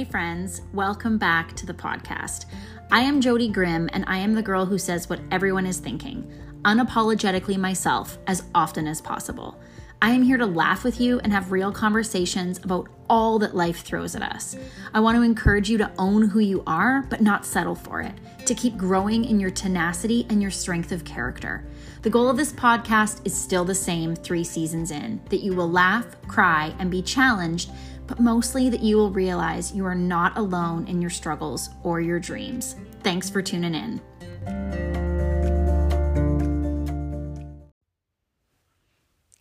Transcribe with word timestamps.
Hey, 0.00 0.06
friends, 0.06 0.62
welcome 0.72 1.18
back 1.18 1.54
to 1.56 1.66
the 1.66 1.74
podcast. 1.74 2.46
I 2.90 3.00
am 3.00 3.20
Jody 3.20 3.50
Grimm, 3.50 3.90
and 3.92 4.02
I 4.06 4.16
am 4.16 4.32
the 4.32 4.40
girl 4.40 4.64
who 4.64 4.78
says 4.78 5.10
what 5.10 5.20
everyone 5.30 5.66
is 5.66 5.76
thinking, 5.76 6.32
unapologetically 6.62 7.58
myself, 7.58 8.16
as 8.26 8.44
often 8.54 8.86
as 8.86 9.02
possible. 9.02 9.60
I 10.00 10.12
am 10.12 10.22
here 10.22 10.38
to 10.38 10.46
laugh 10.46 10.84
with 10.84 11.02
you 11.02 11.20
and 11.20 11.30
have 11.34 11.52
real 11.52 11.70
conversations 11.70 12.58
about 12.64 12.88
all 13.10 13.38
that 13.40 13.54
life 13.54 13.82
throws 13.82 14.14
at 14.16 14.22
us. 14.22 14.56
I 14.94 15.00
want 15.00 15.16
to 15.16 15.22
encourage 15.22 15.68
you 15.68 15.76
to 15.76 15.92
own 15.98 16.28
who 16.28 16.38
you 16.38 16.62
are, 16.66 17.02
but 17.10 17.20
not 17.20 17.44
settle 17.44 17.74
for 17.74 18.00
it, 18.00 18.14
to 18.46 18.54
keep 18.54 18.78
growing 18.78 19.26
in 19.26 19.38
your 19.38 19.50
tenacity 19.50 20.26
and 20.30 20.40
your 20.40 20.50
strength 20.50 20.92
of 20.92 21.04
character. 21.04 21.66
The 22.00 22.08
goal 22.08 22.30
of 22.30 22.38
this 22.38 22.54
podcast 22.54 23.20
is 23.26 23.36
still 23.36 23.66
the 23.66 23.74
same 23.74 24.16
three 24.16 24.44
seasons 24.44 24.90
in 24.90 25.20
that 25.28 25.42
you 25.42 25.52
will 25.52 25.70
laugh, 25.70 26.06
cry, 26.26 26.74
and 26.78 26.90
be 26.90 27.02
challenged, 27.02 27.70
but 28.10 28.18
mostly 28.18 28.68
that 28.68 28.80
you 28.80 28.96
will 28.96 29.12
realize 29.12 29.72
you 29.72 29.86
are 29.86 29.94
not 29.94 30.36
alone 30.36 30.84
in 30.88 31.00
your 31.00 31.10
struggles 31.10 31.70
or 31.84 32.00
your 32.00 32.18
dreams. 32.18 32.74
Thanks 33.04 33.30
for 33.30 33.40
tuning 33.40 33.72
in. 33.72 34.00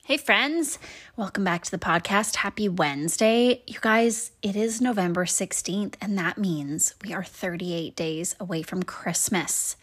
Hey, 0.05 0.17
friends, 0.17 0.79
welcome 1.17 1.43
back 1.43 1.63
to 1.63 1.71
the 1.71 1.79
podcast. 1.79 2.37
Happy 2.37 2.69
Wednesday. 2.69 3.63
You 3.67 3.79
guys, 3.81 4.31
it 4.41 4.55
is 4.55 4.81
November 4.81 5.25
16th, 5.25 5.95
and 6.01 6.17
that 6.17 6.37
means 6.37 6.93
we 7.03 7.13
are 7.13 7.23
38 7.23 7.95
days 7.95 8.35
away 8.39 8.61
from 8.61 8.83
Christmas. 8.83 9.77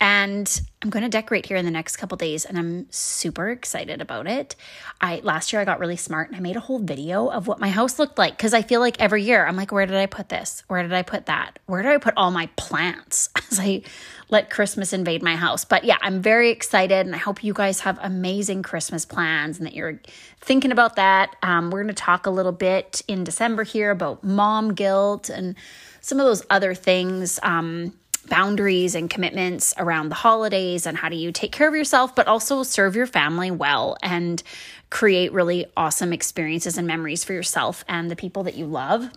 And 0.00 0.60
I'm 0.82 0.90
going 0.90 1.02
to 1.02 1.08
decorate 1.08 1.46
here 1.46 1.56
in 1.56 1.64
the 1.64 1.70
next 1.70 1.96
couple 1.96 2.16
days 2.16 2.44
and 2.44 2.58
I'm 2.58 2.86
super 2.90 3.48
excited 3.48 4.00
about 4.00 4.26
it. 4.26 4.54
I 5.00 5.20
last 5.24 5.52
year 5.52 5.60
I 5.62 5.64
got 5.64 5.80
really 5.80 5.96
smart 5.96 6.28
and 6.28 6.36
I 6.36 6.40
made 6.40 6.56
a 6.56 6.60
whole 6.60 6.78
video 6.78 7.28
of 7.28 7.46
what 7.46 7.58
my 7.58 7.70
house 7.70 7.98
looked 7.98 8.18
like 8.18 8.38
cuz 8.38 8.52
I 8.52 8.62
feel 8.62 8.80
like 8.80 9.00
every 9.00 9.22
year 9.22 9.46
I'm 9.46 9.56
like 9.56 9.72
where 9.72 9.86
did 9.86 9.96
I 9.96 10.06
put 10.06 10.28
this? 10.28 10.62
Where 10.68 10.82
did 10.82 10.92
I 10.92 11.02
put 11.02 11.26
that? 11.26 11.58
Where 11.66 11.82
did 11.82 11.92
I 11.92 11.98
put 11.98 12.14
all 12.16 12.30
my 12.30 12.48
plants 12.56 13.30
as 13.50 13.58
I 13.58 13.82
let 14.28 14.50
Christmas 14.50 14.92
invade 14.92 15.22
my 15.22 15.34
house? 15.34 15.64
But 15.64 15.84
yeah, 15.84 15.96
I'm 16.02 16.20
very 16.20 16.50
excited 16.50 17.06
and 17.06 17.14
I 17.14 17.18
hope 17.18 17.42
you 17.42 17.54
guys 17.54 17.80
have 17.80 17.98
amazing 18.02 18.62
Christmas 18.62 19.06
plans 19.06 19.58
and 19.58 19.66
that 19.66 19.74
you're 19.74 20.00
thinking 20.40 20.72
about 20.72 20.96
that. 20.96 21.36
Um, 21.42 21.70
we're 21.70 21.82
going 21.82 21.94
to 21.94 22.02
talk 22.02 22.26
a 22.26 22.30
little 22.30 22.52
bit 22.52 23.02
in 23.08 23.24
December 23.24 23.64
here 23.64 23.90
about 23.90 24.22
mom 24.22 24.74
guilt 24.74 25.30
and 25.30 25.56
some 26.00 26.20
of 26.20 26.26
those 26.26 26.44
other 26.50 26.74
things. 26.74 27.40
Um, 27.42 27.94
boundaries 28.28 28.94
and 28.94 29.08
commitments 29.08 29.74
around 29.78 30.08
the 30.08 30.14
holidays 30.14 30.86
and 30.86 30.96
how 30.96 31.08
do 31.08 31.16
you 31.16 31.32
take 31.32 31.52
care 31.52 31.68
of 31.68 31.74
yourself, 31.74 32.14
but 32.14 32.26
also 32.26 32.62
serve 32.62 32.96
your 32.96 33.06
family 33.06 33.50
well 33.50 33.96
and 34.02 34.42
create 34.90 35.32
really 35.32 35.66
awesome 35.76 36.12
experiences 36.12 36.78
and 36.78 36.86
memories 36.86 37.24
for 37.24 37.32
yourself 37.32 37.84
and 37.88 38.10
the 38.10 38.16
people 38.16 38.44
that 38.44 38.54
you 38.54 38.66
love. 38.66 39.10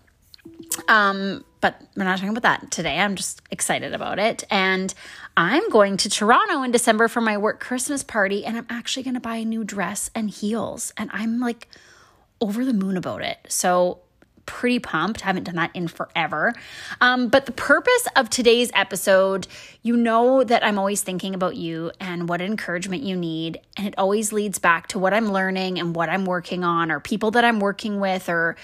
Um, 0.88 1.44
but 1.62 1.82
we're 1.96 2.06
not 2.06 2.18
talking 2.18 2.30
about 2.30 2.44
that 2.44 2.72
today. 2.72 2.98
I'm 3.00 3.16
just 3.16 3.42
excited 3.52 3.94
about 3.94 4.20
it. 4.20 4.44
And 4.50 4.94
I'm 5.36 5.68
going 5.70 5.98
to 5.98 6.10
Toronto 6.10 6.64
in 6.64 6.72
December 6.72 7.08
for 7.08 7.22
my 7.22 7.38
work 7.38 7.60
Christmas 7.60 8.04
party, 8.04 8.46
and 8.46 8.58
I'm 8.58 8.68
actually 8.70 9.04
going 9.04 9.16
to 9.16 9.20
buy 9.20 9.38
a 9.38 9.46
new 9.46 9.64
dress 9.64 10.10
and 10.16 10.30
heels. 10.30 10.94
And 10.98 11.10
I'm 11.12 11.40
like 11.40 11.68
over 12.40 12.64
the 12.64 12.74
moon 12.74 12.96
about 12.96 13.22
it. 13.22 13.40
So 13.50 14.00
pretty 14.50 14.80
pumped. 14.80 15.22
Haven't 15.22 15.44
done 15.44 15.58
that 15.58 15.70
in 15.76 15.88
forever. 15.88 16.56
Um, 17.02 17.28
but 17.28 17.46
the 17.46 17.52
purpose 17.52 18.08
of 18.16 18.32
today's 18.32 18.72
episode, 18.74 19.48
you 19.84 19.96
know 19.96 20.44
that 20.44 20.66
I'm 20.66 20.80
always 20.80 21.04
thinking 21.04 21.36
about 21.36 21.56
you 21.56 21.92
and 22.00 22.28
what 22.28 22.42
encouragement 22.42 23.04
you 23.04 23.16
need. 23.16 23.62
And 23.78 23.86
it 23.86 23.94
always 23.96 24.34
leads 24.34 24.58
back 24.58 24.88
to 24.88 24.98
what 24.98 25.14
I'm 25.14 25.32
learning 25.32 25.78
and 25.78 25.96
what 25.96 26.10
I'm 26.10 26.26
working 26.26 26.64
on, 26.64 26.92
or 26.92 27.00
people 27.00 27.30
that 27.32 27.46
I'm 27.46 27.60
working 27.60 28.00
with, 28.00 28.28
or 28.28 28.58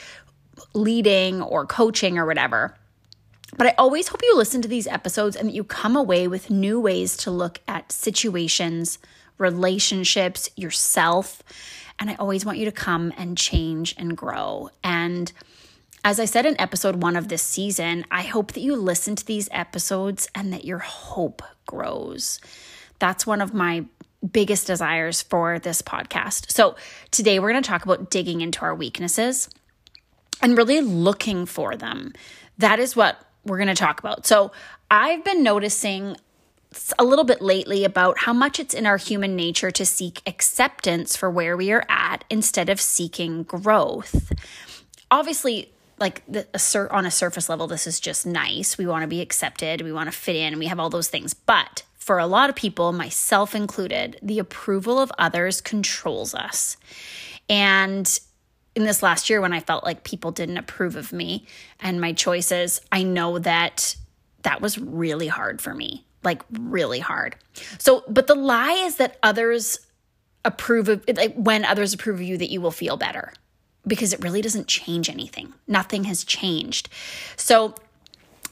leading, 0.73 1.43
or 1.43 1.67
coaching, 1.67 2.17
or 2.17 2.25
whatever. 2.25 2.75
But 3.55 3.67
I 3.67 3.75
always 3.77 4.07
hope 4.07 4.21
you 4.23 4.35
listen 4.35 4.63
to 4.63 4.67
these 4.67 4.87
episodes 4.87 5.35
and 5.35 5.47
that 5.47 5.53
you 5.53 5.63
come 5.63 5.95
away 5.95 6.27
with 6.27 6.49
new 6.49 6.79
ways 6.79 7.15
to 7.17 7.31
look 7.31 7.61
at 7.67 7.91
situations, 7.91 8.97
relationships, 9.37 10.49
yourself. 10.55 11.43
And 11.99 12.09
I 12.09 12.15
always 12.15 12.43
want 12.43 12.57
you 12.57 12.65
to 12.65 12.71
come 12.71 13.13
and 13.17 13.37
change 13.37 13.93
and 13.99 14.17
grow. 14.17 14.71
And 14.83 15.31
as 16.05 16.19
I 16.19 16.25
said 16.25 16.45
in 16.45 16.61
episode 16.61 17.01
one 17.01 17.15
of 17.15 17.29
this 17.29 17.41
season, 17.41 18.05
I 18.11 18.21
hope 18.21 18.51
that 18.51 18.61
you 18.61 18.75
listen 18.75 19.15
to 19.15 19.25
these 19.25 19.49
episodes 19.51 20.29
and 20.35 20.53
that 20.53 20.63
your 20.63 20.77
hope 20.77 21.41
grows. 21.65 22.39
That's 22.99 23.25
one 23.25 23.41
of 23.41 23.55
my 23.55 23.85
biggest 24.31 24.67
desires 24.67 25.23
for 25.23 25.57
this 25.57 25.81
podcast. 25.81 26.51
So, 26.51 26.75
today 27.09 27.39
we're 27.39 27.51
going 27.51 27.63
to 27.63 27.67
talk 27.67 27.83
about 27.83 28.11
digging 28.11 28.41
into 28.41 28.61
our 28.61 28.75
weaknesses 28.75 29.49
and 30.43 30.55
really 30.55 30.79
looking 30.79 31.47
for 31.47 31.75
them. 31.75 32.13
That 32.59 32.79
is 32.79 32.95
what 32.95 33.19
we're 33.43 33.57
going 33.57 33.67
to 33.67 33.73
talk 33.73 33.99
about. 33.99 34.27
So, 34.27 34.51
I've 34.91 35.23
been 35.23 35.41
noticing 35.41 36.17
a 36.99 37.03
little 37.03 37.25
bit 37.25 37.41
lately 37.41 37.83
about 37.83 38.19
how 38.19 38.33
much 38.33 38.59
it's 38.59 38.75
in 38.75 38.85
our 38.85 38.97
human 38.97 39.35
nature 39.35 39.71
to 39.71 39.83
seek 39.83 40.21
acceptance 40.27 41.15
for 41.15 41.31
where 41.31 41.57
we 41.57 41.71
are 41.71 41.85
at 41.89 42.25
instead 42.29 42.69
of 42.69 42.79
seeking 42.79 43.41
growth. 43.41 44.31
Obviously, 45.09 45.71
like 45.99 46.23
the, 46.27 46.47
a 46.53 46.93
on 46.93 47.05
a 47.05 47.11
surface 47.11 47.49
level, 47.49 47.67
this 47.67 47.87
is 47.87 47.99
just 47.99 48.25
nice. 48.25 48.77
We 48.77 48.85
want 48.85 49.03
to 49.03 49.07
be 49.07 49.21
accepted, 49.21 49.81
we 49.81 49.91
want 49.91 50.11
to 50.11 50.17
fit 50.17 50.35
in, 50.35 50.53
and 50.53 50.59
we 50.59 50.67
have 50.67 50.79
all 50.79 50.89
those 50.89 51.07
things. 51.07 51.33
But 51.33 51.83
for 51.95 52.19
a 52.19 52.27
lot 52.27 52.49
of 52.49 52.55
people, 52.55 52.91
myself 52.91 53.55
included, 53.55 54.19
the 54.21 54.39
approval 54.39 54.99
of 54.99 55.11
others 55.17 55.61
controls 55.61 56.35
us. 56.35 56.77
And 57.49 58.19
in 58.75 58.83
this 58.83 59.01
last 59.01 59.29
year, 59.29 59.41
when 59.41 59.53
I 59.53 59.61
felt 59.61 59.83
like 59.83 60.03
people 60.03 60.31
didn't 60.31 60.57
approve 60.57 60.95
of 60.95 61.13
me 61.13 61.45
and 61.79 62.01
my 62.01 62.13
choices, 62.13 62.81
I 62.91 63.03
know 63.03 63.39
that 63.39 63.95
that 64.43 64.61
was 64.61 64.77
really 64.77 65.27
hard 65.27 65.61
for 65.61 65.73
me, 65.73 66.05
like 66.23 66.43
really 66.51 66.99
hard. 66.99 67.35
So, 67.79 68.03
but 68.07 68.27
the 68.27 68.35
lie 68.35 68.83
is 68.85 68.97
that 68.97 69.17
others 69.23 69.79
approve 70.43 70.89
of, 70.89 71.03
like 71.15 71.33
when 71.35 71.65
others 71.65 71.93
approve 71.93 72.17
of 72.17 72.21
you, 72.21 72.37
that 72.37 72.51
you 72.51 72.61
will 72.61 72.69
feel 72.71 72.97
better 72.97 73.33
because 73.87 74.13
it 74.13 74.23
really 74.23 74.41
doesn't 74.41 74.67
change 74.67 75.09
anything. 75.09 75.53
Nothing 75.67 76.05
has 76.05 76.23
changed. 76.23 76.89
So, 77.35 77.75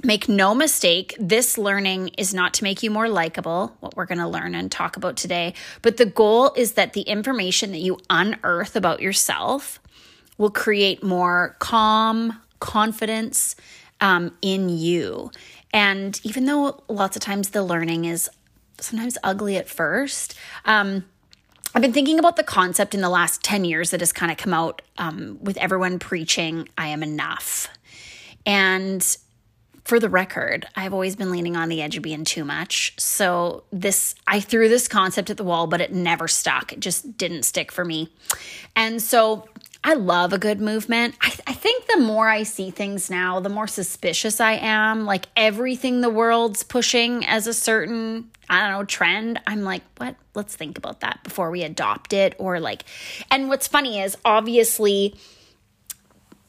make 0.03 0.27
no 0.27 0.53
mistake, 0.53 1.15
this 1.19 1.57
learning 1.57 2.09
is 2.17 2.33
not 2.33 2.53
to 2.55 2.63
make 2.63 2.83
you 2.83 2.91
more 2.91 3.07
likable, 3.07 3.75
what 3.79 3.95
we're 3.95 4.05
going 4.05 4.17
to 4.17 4.27
learn 4.27 4.53
and 4.53 4.71
talk 4.71 4.97
about 4.97 5.15
today, 5.15 5.53
but 5.81 5.97
the 5.97 6.05
goal 6.05 6.51
is 6.57 6.73
that 6.73 6.93
the 6.93 7.01
information 7.01 7.71
that 7.71 7.79
you 7.79 7.97
unearth 8.09 8.75
about 8.75 9.01
yourself 9.01 9.79
will 10.37 10.49
create 10.49 11.03
more 11.03 11.55
calm, 11.59 12.41
confidence 12.59 13.55
um, 14.01 14.35
in 14.41 14.67
you. 14.69 15.31
And 15.71 16.19
even 16.23 16.45
though 16.45 16.83
lots 16.87 17.15
of 17.15 17.21
times 17.21 17.49
the 17.49 17.63
learning 17.63 18.05
is 18.05 18.29
sometimes 18.79 19.17
ugly 19.23 19.57
at 19.57 19.69
first, 19.69 20.35
um, 20.65 21.05
I've 21.75 21.81
been 21.81 21.93
thinking 21.93 22.19
about 22.19 22.35
the 22.35 22.43
concept 22.43 22.93
in 22.93 23.01
the 23.01 23.09
last 23.09 23.43
10 23.43 23.65
years 23.65 23.89
that 23.91 23.99
has 23.99 24.13
kind 24.13 24.31
of 24.31 24.37
come 24.37 24.53
out 24.53 24.83
um, 24.97 25.39
with 25.41 25.57
everyone 25.57 25.97
preaching, 25.97 26.69
I 26.77 26.87
am 26.89 27.01
enough. 27.01 27.67
And 28.45 29.17
for 29.83 29.99
the 29.99 30.07
record, 30.07 30.67
I've 30.75 30.93
always 30.93 31.15
been 31.15 31.31
leaning 31.31 31.57
on 31.57 31.69
the 31.69 31.81
edge 31.81 31.97
of 31.97 32.03
being 32.03 32.25
too 32.25 32.45
much. 32.45 32.93
So 32.97 33.63
this 33.71 34.15
I 34.27 34.39
threw 34.39 34.69
this 34.69 34.87
concept 34.87 35.29
at 35.29 35.37
the 35.37 35.43
wall, 35.43 35.65
but 35.65 35.81
it 35.81 35.91
never 35.91 36.27
stuck. 36.27 36.71
It 36.71 36.79
just 36.79 37.17
didn't 37.17 37.43
stick 37.43 37.71
for 37.71 37.83
me. 37.83 38.09
And 38.75 39.01
so 39.01 39.47
I 39.85 39.95
love 39.95 40.31
a 40.31 40.37
good 40.37 40.61
movement. 40.61 41.15
I, 41.19 41.33
I, 41.45 41.53
think 41.53 41.87
the 41.87 41.99
more 41.99 42.29
I 42.29 42.43
see 42.43 42.71
things 42.71 43.09
now, 43.09 43.41
the 43.41 43.49
more 43.49 43.67
suspicious 43.67 44.39
I 44.39 44.53
am. 44.53 45.05
Like 45.05 45.25
everything 45.35 45.99
the 45.99 46.09
world's 46.09 46.63
pushing 46.63 47.25
as 47.25 47.47
a 47.47 47.53
certain, 47.53 48.31
I 48.49 48.61
don't 48.61 48.71
know, 48.71 48.85
trend. 48.85 49.41
I'm 49.45 49.63
like, 49.63 49.81
what? 49.97 50.15
Let's 50.35 50.55
think 50.55 50.77
about 50.77 51.01
that 51.01 51.21
before 51.23 51.51
we 51.51 51.63
adopt 51.63 52.13
it. 52.13 52.33
Or 52.39 52.61
like, 52.61 52.85
and 53.29 53.49
what's 53.49 53.67
funny 53.67 53.99
is 53.99 54.17
obviously, 54.23 55.15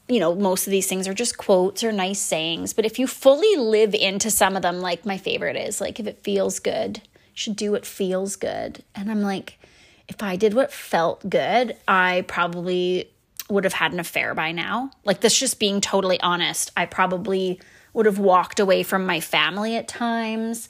you 0.06 0.20
know, 0.20 0.36
most 0.36 0.68
of 0.68 0.70
these 0.70 0.86
things 0.86 1.08
are 1.08 1.14
just 1.14 1.36
quotes 1.36 1.82
or 1.82 1.90
nice 1.90 2.20
sayings. 2.20 2.72
But 2.72 2.86
if 2.86 3.00
you 3.00 3.08
fully 3.08 3.56
live 3.56 3.94
into 3.94 4.30
some 4.30 4.54
of 4.54 4.62
them, 4.62 4.80
like 4.80 5.04
my 5.04 5.18
favorite 5.18 5.56
is 5.56 5.80
like, 5.80 5.98
if 5.98 6.06
it 6.06 6.22
feels 6.22 6.60
good, 6.60 7.02
should 7.34 7.56
do 7.56 7.72
what 7.72 7.84
feels 7.84 8.36
good. 8.36 8.84
And 8.94 9.10
I'm 9.10 9.22
like, 9.22 9.58
if 10.06 10.22
I 10.22 10.36
did 10.36 10.54
what 10.54 10.72
felt 10.72 11.28
good, 11.28 11.76
I 11.88 12.24
probably 12.28 13.10
would 13.48 13.64
have 13.64 13.74
had 13.74 13.92
an 13.92 14.00
affair 14.00 14.34
by 14.34 14.52
now. 14.52 14.90
Like 15.04 15.20
this 15.20 15.38
just 15.38 15.58
being 15.58 15.80
totally 15.80 16.20
honest. 16.20 16.70
I 16.76 16.86
probably 16.86 17.60
would 17.92 18.06
have 18.06 18.18
walked 18.18 18.58
away 18.60 18.82
from 18.82 19.06
my 19.06 19.20
family 19.20 19.76
at 19.76 19.88
times. 19.88 20.68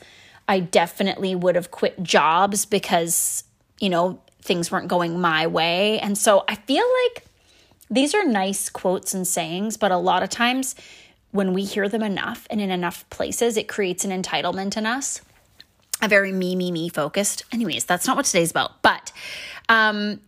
I 0.48 0.60
definitely 0.60 1.34
would 1.34 1.54
have 1.54 1.70
quit 1.70 2.02
jobs 2.02 2.66
because, 2.66 3.44
you 3.80 3.88
know, 3.88 4.20
things 4.42 4.70
weren't 4.70 4.88
going 4.88 5.20
my 5.20 5.46
way. 5.46 5.98
And 6.00 6.18
so 6.18 6.44
I 6.48 6.56
feel 6.56 6.84
like 7.04 7.24
these 7.90 8.14
are 8.14 8.24
nice 8.24 8.68
quotes 8.68 9.14
and 9.14 9.26
sayings, 9.26 9.76
but 9.76 9.90
a 9.90 9.96
lot 9.96 10.22
of 10.22 10.28
times 10.28 10.74
when 11.30 11.52
we 11.52 11.64
hear 11.64 11.88
them 11.88 12.02
enough 12.02 12.46
and 12.50 12.60
in 12.60 12.70
enough 12.70 13.08
places, 13.10 13.56
it 13.56 13.68
creates 13.68 14.04
an 14.04 14.22
entitlement 14.22 14.76
in 14.76 14.86
us. 14.86 15.20
A 16.02 16.08
very 16.08 16.32
me, 16.32 16.54
me, 16.54 16.70
me 16.70 16.88
focused. 16.88 17.44
Anyways, 17.52 17.84
that's 17.84 18.06
not 18.06 18.16
what 18.16 18.26
today's 18.26 18.50
about. 18.50 18.82
But 18.82 19.12
um, 19.68 20.20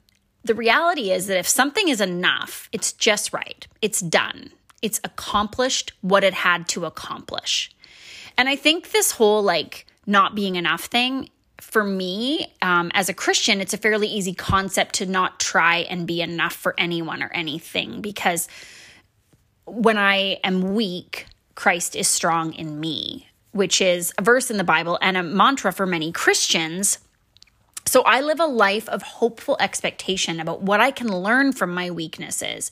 the 0.46 0.54
reality 0.54 1.10
is 1.10 1.26
that 1.26 1.38
if 1.38 1.48
something 1.48 1.88
is 1.88 2.00
enough, 2.00 2.68
it's 2.72 2.92
just 2.92 3.32
right. 3.32 3.66
It's 3.82 4.00
done. 4.00 4.50
it's 4.82 5.00
accomplished 5.04 5.92
what 6.02 6.22
it 6.22 6.34
had 6.34 6.68
to 6.68 6.84
accomplish. 6.84 7.70
And 8.36 8.48
I 8.48 8.56
think 8.56 8.90
this 8.90 9.10
whole 9.12 9.42
like 9.42 9.86
not 10.06 10.34
being 10.34 10.56
enough 10.56 10.84
thing 10.84 11.30
for 11.60 11.82
me 11.82 12.54
um, 12.62 12.90
as 12.94 13.08
a 13.08 13.14
Christian, 13.14 13.60
it's 13.60 13.74
a 13.74 13.78
fairly 13.78 14.06
easy 14.06 14.34
concept 14.34 14.96
to 14.96 15.06
not 15.06 15.40
try 15.40 15.78
and 15.78 16.06
be 16.06 16.20
enough 16.20 16.52
for 16.52 16.74
anyone 16.78 17.22
or 17.22 17.30
anything 17.32 18.00
because 18.02 18.48
when 19.64 19.96
I 19.98 20.38
am 20.44 20.74
weak, 20.74 21.26
Christ 21.54 21.96
is 21.96 22.06
strong 22.06 22.52
in 22.52 22.78
me, 22.78 23.28
which 23.52 23.80
is 23.80 24.12
a 24.18 24.22
verse 24.22 24.50
in 24.50 24.58
the 24.58 24.64
Bible 24.64 24.98
and 25.00 25.16
a 25.16 25.22
mantra 25.22 25.72
for 25.72 25.86
many 25.86 26.12
Christians. 26.12 26.98
So 27.96 28.02
I 28.02 28.20
live 28.20 28.40
a 28.40 28.46
life 28.46 28.90
of 28.90 29.00
hopeful 29.00 29.56
expectation 29.58 30.38
about 30.38 30.60
what 30.60 30.82
I 30.82 30.90
can 30.90 31.08
learn 31.08 31.54
from 31.54 31.72
my 31.72 31.90
weaknesses. 31.90 32.70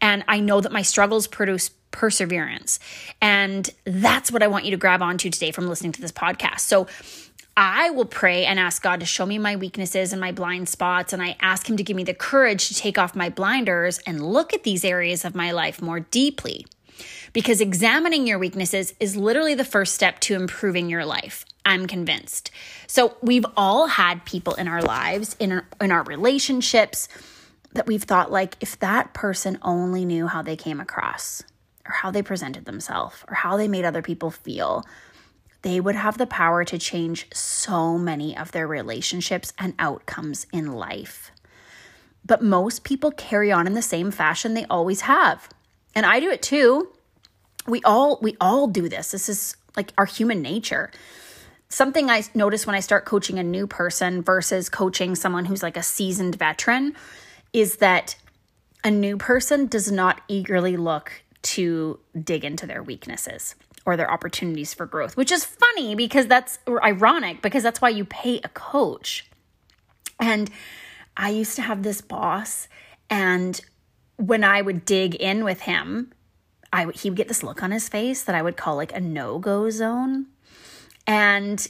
And 0.00 0.24
I 0.26 0.40
know 0.40 0.60
that 0.60 0.72
my 0.72 0.82
struggles 0.82 1.28
produce 1.28 1.68
perseverance. 1.92 2.80
And 3.22 3.70
that's 3.84 4.32
what 4.32 4.42
I 4.42 4.48
want 4.48 4.64
you 4.64 4.72
to 4.72 4.76
grab 4.76 5.02
onto 5.02 5.30
today 5.30 5.52
from 5.52 5.68
listening 5.68 5.92
to 5.92 6.00
this 6.00 6.10
podcast. 6.10 6.62
So 6.62 6.88
I 7.56 7.90
will 7.90 8.06
pray 8.06 8.44
and 8.44 8.58
ask 8.58 8.82
God 8.82 8.98
to 8.98 9.06
show 9.06 9.24
me 9.24 9.38
my 9.38 9.54
weaknesses 9.54 10.10
and 10.10 10.20
my 10.20 10.32
blind 10.32 10.68
spots. 10.68 11.12
And 11.12 11.22
I 11.22 11.36
ask 11.40 11.70
Him 11.70 11.76
to 11.76 11.84
give 11.84 11.96
me 11.96 12.02
the 12.02 12.12
courage 12.12 12.66
to 12.66 12.74
take 12.74 12.98
off 12.98 13.14
my 13.14 13.28
blinders 13.28 14.00
and 14.04 14.20
look 14.20 14.52
at 14.52 14.64
these 14.64 14.84
areas 14.84 15.24
of 15.24 15.36
my 15.36 15.52
life 15.52 15.80
more 15.80 16.00
deeply. 16.00 16.66
Because 17.32 17.60
examining 17.60 18.26
your 18.26 18.40
weaknesses 18.40 18.94
is 18.98 19.16
literally 19.16 19.54
the 19.54 19.64
first 19.64 19.94
step 19.94 20.18
to 20.22 20.34
improving 20.34 20.90
your 20.90 21.04
life. 21.04 21.44
I'm 21.66 21.86
convinced. 21.86 22.50
So, 22.86 23.16
we've 23.20 23.44
all 23.56 23.88
had 23.88 24.24
people 24.24 24.54
in 24.54 24.68
our 24.68 24.80
lives, 24.80 25.36
in 25.38 25.52
our, 25.52 25.66
in 25.80 25.92
our 25.92 26.04
relationships, 26.04 27.08
that 27.74 27.86
we've 27.86 28.04
thought, 28.04 28.32
like, 28.32 28.56
if 28.60 28.78
that 28.78 29.12
person 29.12 29.58
only 29.60 30.06
knew 30.06 30.28
how 30.28 30.40
they 30.40 30.56
came 30.56 30.80
across, 30.80 31.42
or 31.86 31.92
how 31.92 32.10
they 32.10 32.22
presented 32.22 32.64
themselves, 32.64 33.22
or 33.28 33.34
how 33.34 33.58
they 33.58 33.68
made 33.68 33.84
other 33.84 34.00
people 34.00 34.30
feel, 34.30 34.86
they 35.62 35.80
would 35.80 35.96
have 35.96 36.16
the 36.16 36.26
power 36.26 36.64
to 36.64 36.78
change 36.78 37.26
so 37.34 37.98
many 37.98 38.36
of 38.36 38.52
their 38.52 38.68
relationships 38.68 39.52
and 39.58 39.74
outcomes 39.78 40.46
in 40.52 40.72
life. 40.72 41.32
But 42.24 42.42
most 42.42 42.84
people 42.84 43.10
carry 43.10 43.50
on 43.52 43.66
in 43.66 43.74
the 43.74 43.82
same 43.82 44.10
fashion 44.10 44.54
they 44.54 44.64
always 44.66 45.02
have. 45.02 45.48
And 45.94 46.06
I 46.06 46.20
do 46.20 46.30
it 46.30 46.42
too. 46.42 46.92
We 47.66 47.82
all 47.82 48.18
we 48.22 48.36
all 48.40 48.68
do 48.68 48.88
this. 48.88 49.10
This 49.10 49.28
is 49.28 49.56
like 49.76 49.92
our 49.98 50.04
human 50.04 50.40
nature. 50.40 50.90
Something 51.68 52.10
I 52.10 52.22
notice 52.34 52.66
when 52.66 52.76
I 52.76 52.80
start 52.80 53.04
coaching 53.04 53.38
a 53.38 53.42
new 53.42 53.66
person 53.66 54.22
versus 54.22 54.68
coaching 54.68 55.14
someone 55.14 55.46
who's 55.46 55.62
like 55.62 55.76
a 55.76 55.82
seasoned 55.82 56.36
veteran 56.36 56.94
is 57.52 57.76
that 57.76 58.16
a 58.84 58.90
new 58.90 59.16
person 59.16 59.66
does 59.66 59.90
not 59.90 60.20
eagerly 60.28 60.76
look 60.76 61.24
to 61.42 61.98
dig 62.22 62.44
into 62.44 62.66
their 62.66 62.82
weaknesses 62.82 63.56
or 63.84 63.96
their 63.96 64.10
opportunities 64.10 64.74
for 64.74 64.86
growth, 64.86 65.16
which 65.16 65.32
is 65.32 65.44
funny 65.44 65.94
because 65.94 66.26
that's 66.26 66.58
ironic 66.68 67.42
because 67.42 67.62
that's 67.62 67.80
why 67.80 67.88
you 67.88 68.04
pay 68.04 68.40
a 68.42 68.48
coach. 68.48 69.26
And 70.20 70.50
I 71.16 71.30
used 71.30 71.56
to 71.56 71.62
have 71.62 71.82
this 71.82 72.00
boss, 72.00 72.68
and 73.08 73.60
when 74.16 74.44
I 74.44 74.60
would 74.62 74.84
dig 74.84 75.14
in 75.14 75.44
with 75.44 75.62
him, 75.62 76.12
I 76.72 76.90
he 76.92 77.10
would 77.10 77.16
get 77.16 77.28
this 77.28 77.42
look 77.42 77.62
on 77.62 77.70
his 77.70 77.88
face 77.88 78.22
that 78.22 78.34
I 78.34 78.42
would 78.42 78.56
call 78.56 78.76
like 78.76 78.94
a 78.94 79.00
no-go 79.00 79.70
zone. 79.70 80.26
And 81.06 81.66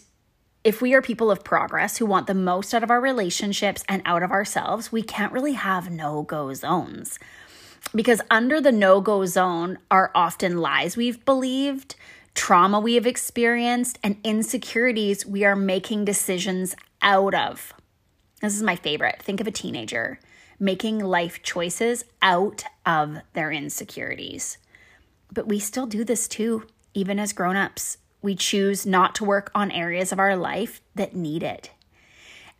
if 0.65 0.83
we 0.83 0.95
are 0.95 1.03
people 1.03 1.31
of 1.31 1.45
progress 1.45 1.99
who 1.99 2.07
want 2.07 2.27
the 2.27 2.35
most 2.35 2.75
out 2.75 2.83
of 2.83 2.91
our 2.91 3.01
relationships 3.01 3.85
and 3.89 4.03
out 4.05 4.23
of 4.23 4.33
ourselves, 4.33 4.91
we 4.91 5.03
can't 5.03 5.33
really 5.33 5.53
have 5.53 5.91
no-go 5.91 6.53
zones 6.55 7.19
because 7.95 8.21
under 8.31 8.61
the 8.61 8.73
no 8.73 9.01
go 9.01 9.25
zone 9.27 9.79
are 9.91 10.11
often 10.15 10.59
lies 10.59 10.97
we've 10.97 11.25
believed, 11.25 11.95
trauma 12.35 12.81
we 12.81 12.95
have 12.95 13.07
experienced, 13.07 13.99
and 14.03 14.17
insecurities 14.25 15.25
we 15.25 15.45
are 15.45 15.57
making 15.57 16.05
decisions 16.05 16.75
out 17.03 17.35
of. 17.35 17.73
This 18.43 18.57
is 18.57 18.63
my 18.63 18.77
favorite. 18.77 19.23
Think 19.23 19.41
of 19.41 19.47
a 19.47 19.53
teenager 19.53 20.19
making 20.59 20.99
life 20.99 21.43
choices 21.43 22.05
out 22.23 22.65
of 22.87 23.19
their 23.35 23.53
insecurities. 23.53 24.57
But 25.31 25.49
we 25.49 25.59
still 25.59 25.87
do 25.87 26.03
this 26.03 26.27
too, 26.27 26.67
even 26.95 27.19
as 27.19 27.35
grown 27.35 27.57
ups. 27.57 27.99
We 28.27 28.35
choose 28.35 28.85
not 28.85 29.15
to 29.15 29.25
work 29.25 29.53
on 29.55 29.71
areas 29.71 30.11
of 30.11 30.19
our 30.19 30.35
life 30.35 30.83
that 30.97 31.15
need 31.15 31.45
it. 31.45 31.71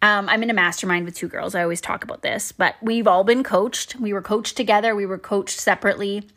Um, 0.01 0.29
I'm 0.29 0.45
in 0.45 0.51
a 0.51 0.55
mastermind 0.55 1.05
with 1.05 1.17
two 1.17 1.27
girls. 1.27 1.57
I 1.57 1.63
always 1.65 1.81
talk 1.81 2.05
about 2.05 2.23
this, 2.23 2.53
but 2.53 2.77
we've 2.81 3.09
all 3.09 3.25
been 3.25 3.43
coached. 3.43 3.97
We 3.97 4.13
were 4.13 4.23
coached 4.23 4.57
together, 4.57 4.95
we 4.95 5.07
were 5.07 5.19
coached 5.19 5.59
separately. 5.59 6.29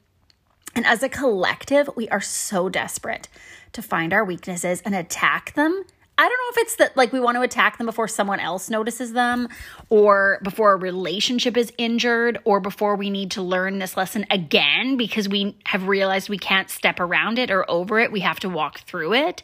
And 0.73 0.83
as 0.83 1.03
a 1.03 1.09
collective, 1.09 1.91
we 1.95 2.09
are 2.09 2.19
so 2.19 2.69
desperate 2.69 3.27
to 3.73 3.83
find 3.83 4.13
our 4.13 4.25
weaknesses 4.25 4.81
and 4.81 4.95
attack 4.95 5.53
them. 5.53 5.83
I 6.19 6.24
don't 6.24 6.31
know 6.31 6.62
if 6.62 6.68
it's 6.68 6.75
that 6.75 6.98
like 6.98 7.13
we 7.13 7.21
want 7.21 7.38
to 7.38 7.42
attack 7.42 7.77
them 7.77 7.86
before 7.86 8.10
someone 8.10 8.42
else 8.42 8.69
notices 8.69 9.13
them 9.13 9.48
or 9.89 10.42
before 10.44 10.74
a 10.74 10.75
relationship 10.75 11.56
is 11.56 11.71
injured 11.77 12.39
or 12.44 12.60
before 12.60 12.98
we 12.98 13.10
need 13.10 13.31
to 13.31 13.42
learn 13.42 13.80
this 13.80 13.95
lesson 13.95 14.25
again 14.30 14.98
because 14.98 15.30
we 15.30 15.56
have 15.63 15.88
realized 15.88 16.27
we 16.27 16.38
can't 16.38 16.69
step 16.69 17.00
around 17.00 17.39
it 17.39 17.50
or 17.50 17.69
over 17.71 18.01
it. 18.01 18.12
We 18.12 18.19
have 18.19 18.38
to 18.42 18.50
walk 18.50 18.81
through 18.81 19.13
it. 19.13 19.44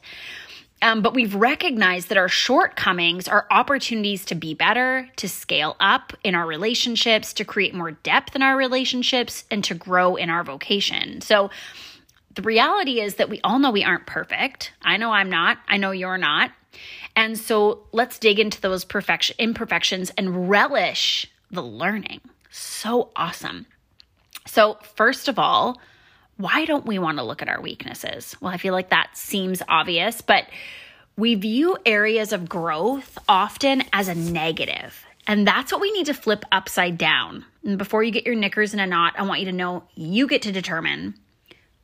Um, 0.82 1.02
but 1.02 1.14
we've 1.14 1.34
recognized 1.34 2.10
that 2.10 2.18
our 2.18 2.28
shortcomings 2.28 3.30
are 3.30 3.48
opportunities 3.50 4.26
to 4.26 4.36
be 4.36 4.54
better, 4.54 5.08
to 5.16 5.30
scale 5.30 5.78
up 5.80 6.12
in 6.26 6.36
our 6.36 6.46
relationships, 6.46 7.32
to 7.36 7.46
create 7.46 7.74
more 7.74 7.92
depth 7.92 8.36
in 8.36 8.42
our 8.42 8.58
relationships, 8.58 9.46
and 9.50 9.64
to 9.64 9.76
grow 9.76 10.18
in 10.18 10.30
our 10.30 10.44
vocation. 10.44 11.22
So, 11.22 11.52
the 12.36 12.42
reality 12.42 13.00
is 13.00 13.16
that 13.16 13.30
we 13.30 13.40
all 13.46 13.60
know 13.60 13.72
we 13.72 13.86
aren't 13.86 14.06
perfect. 14.06 14.74
I 14.82 14.98
know 14.98 15.12
I'm 15.12 15.30
not. 15.30 15.58
I 15.70 15.78
know 15.78 15.92
you're 15.92 16.18
not. 16.18 16.52
And 17.16 17.38
so 17.38 17.88
let's 17.92 18.20
dig 18.20 18.40
into 18.40 18.62
those 18.62 18.86
perfection 18.86 19.36
imperfections 19.40 20.12
and 20.18 20.50
relish 20.50 21.28
the 21.52 21.64
learning. 21.64 22.22
So 22.52 23.12
awesome. 23.16 23.66
So, 24.48 24.78
first 24.96 25.28
of 25.28 25.40
all, 25.40 25.82
why 26.38 26.66
don't 26.66 26.86
we 26.86 27.00
want 27.00 27.18
to 27.18 27.24
look 27.24 27.42
at 27.42 27.50
our 27.50 27.62
weaknesses? 27.62 28.36
Well, 28.42 28.54
I 28.54 28.58
feel 28.58 28.74
like 28.74 28.90
that 28.90 29.18
seems 29.18 29.62
obvious, 29.68 30.22
but 30.22 30.48
we 31.18 31.36
view 31.36 31.78
areas 31.86 32.34
of 32.34 32.50
growth 32.50 33.18
often 33.28 33.84
as 33.94 34.08
a 34.08 34.16
negative. 34.16 35.06
And 35.28 35.48
that's 35.48 35.72
what 35.72 35.82
we 35.82 35.92
need 35.92 36.06
to 36.08 36.14
flip 36.14 36.44
upside 36.52 36.98
down. 36.98 37.46
And 37.64 37.78
before 37.78 38.04
you 38.04 38.12
get 38.12 38.26
your 38.26 38.36
knickers 38.36 38.74
in 38.74 38.80
a 38.80 38.86
knot, 38.86 39.14
I 39.18 39.24
want 39.24 39.40
you 39.40 39.46
to 39.48 39.52
know 39.52 39.84
you 39.96 40.28
get 40.28 40.44
to 40.44 40.52
determine 40.52 41.16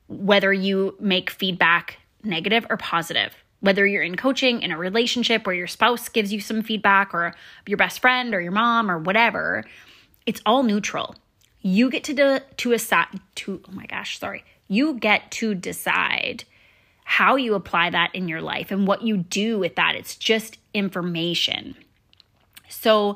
whether 0.08 0.52
you 0.52 0.96
make 1.00 1.30
feedback 1.30 1.98
negative 2.24 2.68
or 2.70 2.78
positive. 2.78 3.34
Whether 3.62 3.88
you're 3.88 4.04
in 4.04 4.16
coaching, 4.16 4.62
in 4.62 4.72
a 4.72 4.78
relationship 4.78 5.46
where 5.46 5.56
your 5.56 5.68
spouse 5.68 6.10
gives 6.10 6.34
you 6.34 6.42
some 6.42 6.62
feedback, 6.62 7.14
or 7.14 7.34
your 7.66 7.78
best 7.78 8.00
friend, 8.00 8.34
or 8.34 8.42
your 8.42 8.52
mom, 8.52 8.92
or 8.92 8.98
whatever, 8.98 9.64
it's 10.26 10.42
all 10.46 10.64
neutral. 10.64 11.16
You 11.62 11.90
get 11.90 12.04
to 12.06 12.14
de- 12.14 12.44
to 12.58 12.74
aside 12.74 13.20
to 13.36 13.62
oh 13.68 13.72
my 13.72 13.86
gosh, 13.86 14.20
sorry. 14.20 14.44
You 14.68 14.96
get 14.96 15.32
to 15.32 15.54
decide 15.54 16.44
how 17.04 17.36
you 17.36 17.56
apply 17.56 17.90
that 17.90 18.16
in 18.16 18.28
your 18.28 18.42
life 18.42 18.72
and 18.72 18.88
what 18.88 19.02
you 19.02 19.18
do 19.18 19.60
with 19.60 19.76
that. 19.76 19.96
It's 19.96 20.16
just 20.16 20.58
information. 20.74 21.76
So 22.70 23.16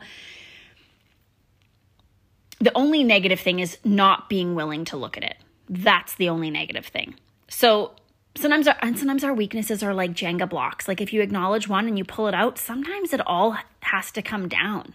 the 2.59 2.75
only 2.75 3.03
negative 3.03 3.39
thing 3.39 3.59
is 3.59 3.77
not 3.83 4.29
being 4.29 4.53
willing 4.53 4.85
to 4.85 4.97
look 4.97 5.17
at 5.17 5.23
it. 5.23 5.37
That's 5.69 6.15
the 6.15 6.29
only 6.29 6.49
negative 6.49 6.85
thing. 6.85 7.15
So 7.47 7.93
sometimes 8.35 8.67
our, 8.67 8.75
and 8.81 8.97
sometimes 8.97 9.23
our 9.23 9.33
weaknesses 9.33 9.81
are 9.83 9.93
like 9.93 10.11
Jenga 10.11 10.49
blocks. 10.49 10.87
Like 10.87 11.01
if 11.01 11.13
you 11.13 11.21
acknowledge 11.21 11.67
one 11.67 11.87
and 11.87 11.97
you 11.97 12.03
pull 12.03 12.27
it 12.27 12.33
out, 12.33 12.57
sometimes 12.57 13.13
it 13.13 13.25
all 13.25 13.57
has 13.81 14.11
to 14.11 14.21
come 14.21 14.47
down. 14.47 14.93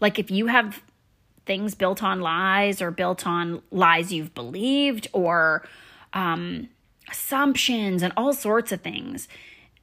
Like 0.00 0.18
if 0.18 0.30
you 0.30 0.46
have 0.46 0.82
things 1.46 1.74
built 1.74 2.02
on 2.02 2.20
lies 2.20 2.80
or 2.80 2.90
built 2.90 3.26
on 3.26 3.62
lies 3.70 4.12
you've 4.12 4.34
believed 4.34 5.08
or 5.12 5.66
um, 6.12 6.68
assumptions 7.10 8.02
and 8.02 8.12
all 8.16 8.32
sorts 8.32 8.72
of 8.72 8.80
things. 8.80 9.28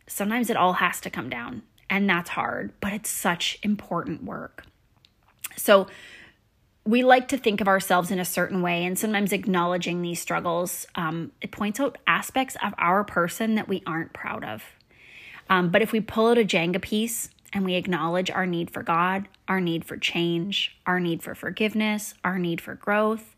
Sometimes 0.07 0.49
it 0.49 0.57
all 0.57 0.73
has 0.73 1.01
to 1.01 1.09
come 1.09 1.29
down, 1.29 1.63
and 1.89 2.09
that's 2.09 2.29
hard, 2.29 2.71
but 2.79 2.93
it's 2.93 3.09
such 3.09 3.59
important 3.63 4.23
work. 4.23 4.63
So, 5.57 5.87
we 6.87 7.03
like 7.03 7.27
to 7.27 7.37
think 7.37 7.59
of 7.59 7.67
ourselves 7.67 8.11
in 8.11 8.19
a 8.19 8.25
certain 8.25 8.61
way, 8.61 8.85
and 8.85 8.97
sometimes 8.97 9.33
acknowledging 9.33 10.01
these 10.01 10.21
struggles, 10.21 10.87
um, 10.95 11.33
it 11.41 11.51
points 11.51 11.81
out 11.81 11.97
aspects 12.07 12.55
of 12.63 12.73
our 12.77 13.03
person 13.03 13.55
that 13.55 13.67
we 13.67 13.83
aren't 13.85 14.13
proud 14.13 14.45
of. 14.45 14.63
Um, 15.49 15.69
but 15.69 15.81
if 15.81 15.91
we 15.91 15.99
pull 15.99 16.27
out 16.27 16.37
a 16.37 16.45
Jenga 16.45 16.81
piece 16.81 17.29
and 17.51 17.65
we 17.65 17.75
acknowledge 17.75 18.31
our 18.31 18.45
need 18.45 18.71
for 18.71 18.83
God, 18.83 19.27
our 19.49 19.59
need 19.59 19.83
for 19.83 19.97
change, 19.97 20.77
our 20.85 21.01
need 21.01 21.21
for 21.21 21.35
forgiveness, 21.35 22.13
our 22.23 22.39
need 22.39 22.61
for 22.61 22.75
growth, 22.75 23.35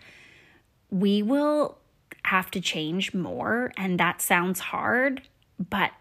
we 0.92 1.24
will 1.24 1.80
have 2.26 2.52
to 2.52 2.62
change 2.62 3.16
more. 3.16 3.72
And 3.76 4.00
that 4.00 4.22
sounds 4.22 4.60
hard, 4.60 5.24
but 5.58 5.92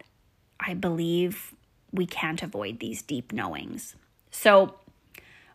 I 0.61 0.75
believe 0.75 1.55
we 1.93 2.05
can't 2.05 2.43
avoid 2.43 2.81
these 2.81 3.00
deep 3.00 3.33
knowings. 3.33 3.97
So, 4.31 4.75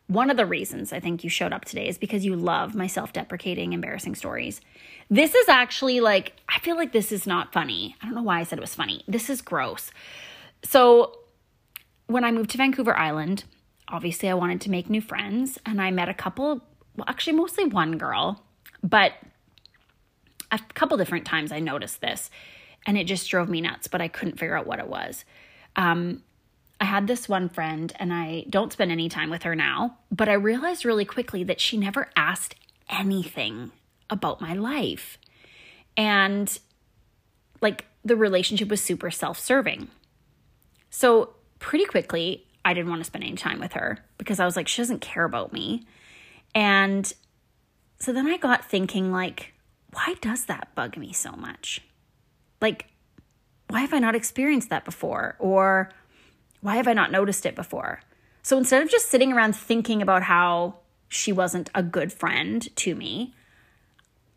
one 0.07 0.29
of 0.29 0.37
the 0.37 0.45
reasons 0.45 0.91
I 0.91 0.99
think 0.99 1.23
you 1.23 1.29
showed 1.29 1.53
up 1.53 1.65
today 1.65 1.87
is 1.87 1.97
because 1.97 2.25
you 2.25 2.35
love 2.35 2.75
my 2.75 2.87
self 2.87 3.13
deprecating, 3.13 3.73
embarrassing 3.73 4.15
stories. 4.15 4.61
This 5.09 5.33
is 5.33 5.49
actually 5.49 5.99
like, 5.99 6.33
I 6.49 6.59
feel 6.59 6.75
like 6.75 6.91
this 6.91 7.11
is 7.11 7.25
not 7.25 7.53
funny. 7.53 7.95
I 8.01 8.05
don't 8.05 8.15
know 8.15 8.23
why 8.23 8.39
I 8.39 8.43
said 8.43 8.57
it 8.57 8.61
was 8.61 8.75
funny. 8.75 9.03
This 9.07 9.29
is 9.29 9.41
gross. 9.41 9.91
So, 10.63 11.17
when 12.07 12.23
I 12.23 12.31
moved 12.31 12.49
to 12.51 12.57
Vancouver 12.57 12.95
Island, 12.95 13.45
obviously 13.87 14.29
I 14.29 14.33
wanted 14.33 14.59
to 14.61 14.69
make 14.69 14.89
new 14.89 15.01
friends 15.01 15.57
and 15.65 15.81
I 15.81 15.89
met 15.89 16.09
a 16.09 16.13
couple, 16.13 16.61
well, 16.97 17.05
actually, 17.07 17.33
mostly 17.33 17.65
one 17.65 17.97
girl, 17.97 18.43
but 18.83 19.13
a 20.51 20.59
couple 20.73 20.97
different 20.97 21.25
times 21.25 21.51
I 21.51 21.59
noticed 21.59 22.01
this 22.01 22.29
and 22.85 22.97
it 22.97 23.05
just 23.05 23.29
drove 23.29 23.49
me 23.49 23.61
nuts, 23.61 23.87
but 23.87 24.01
I 24.01 24.09
couldn't 24.09 24.37
figure 24.37 24.57
out 24.57 24.67
what 24.67 24.79
it 24.79 24.87
was. 24.87 25.23
Um, 25.75 26.23
I 26.83 26.85
had 26.85 27.07
this 27.07 27.29
one 27.29 27.47
friend 27.47 27.93
and 27.95 28.11
I 28.13 28.43
don't 28.49 28.73
spend 28.73 28.91
any 28.91 29.07
time 29.07 29.29
with 29.29 29.43
her 29.43 29.55
now, 29.55 29.99
but 30.11 30.27
I 30.27 30.33
realized 30.33 30.83
really 30.83 31.05
quickly 31.05 31.41
that 31.45 31.61
she 31.61 31.77
never 31.77 32.09
asked 32.17 32.55
anything 32.89 33.71
about 34.09 34.41
my 34.41 34.53
life. 34.53 35.17
And 35.95 36.59
like 37.61 37.85
the 38.03 38.17
relationship 38.17 38.67
was 38.67 38.81
super 38.81 39.11
self 39.11 39.39
serving. 39.39 39.87
So, 40.89 41.35
pretty 41.59 41.85
quickly, 41.85 42.45
I 42.65 42.73
didn't 42.73 42.89
want 42.89 42.99
to 42.99 43.05
spend 43.05 43.23
any 43.23 43.37
time 43.37 43.61
with 43.61 43.71
her 43.71 43.99
because 44.17 44.41
I 44.41 44.45
was 44.45 44.57
like, 44.57 44.67
she 44.67 44.81
doesn't 44.81 44.99
care 44.99 45.23
about 45.23 45.53
me. 45.53 45.85
And 46.53 47.11
so 47.97 48.11
then 48.11 48.27
I 48.27 48.35
got 48.35 48.69
thinking, 48.69 49.09
like, 49.09 49.53
why 49.93 50.15
does 50.19 50.47
that 50.47 50.75
bug 50.75 50.97
me 50.97 51.13
so 51.13 51.31
much? 51.31 51.79
Like, 52.59 52.87
why 53.69 53.79
have 53.79 53.93
I 53.93 53.99
not 53.99 54.15
experienced 54.15 54.69
that 54.69 54.83
before? 54.83 55.37
Or 55.39 55.89
why 56.63 56.77
have 56.77 56.87
I 56.87 56.93
not 56.93 57.11
noticed 57.11 57.45
it 57.45 57.55
before? 57.55 57.99
So 58.41 58.57
instead 58.57 58.81
of 58.81 58.89
just 58.89 59.09
sitting 59.09 59.33
around 59.33 59.55
thinking 59.55 60.01
about 60.01 60.23
how 60.23 60.77
she 61.09 61.31
wasn't 61.31 61.69
a 61.75 61.83
good 61.83 62.11
friend 62.11 62.73
to 62.77 62.95
me, 62.95 63.33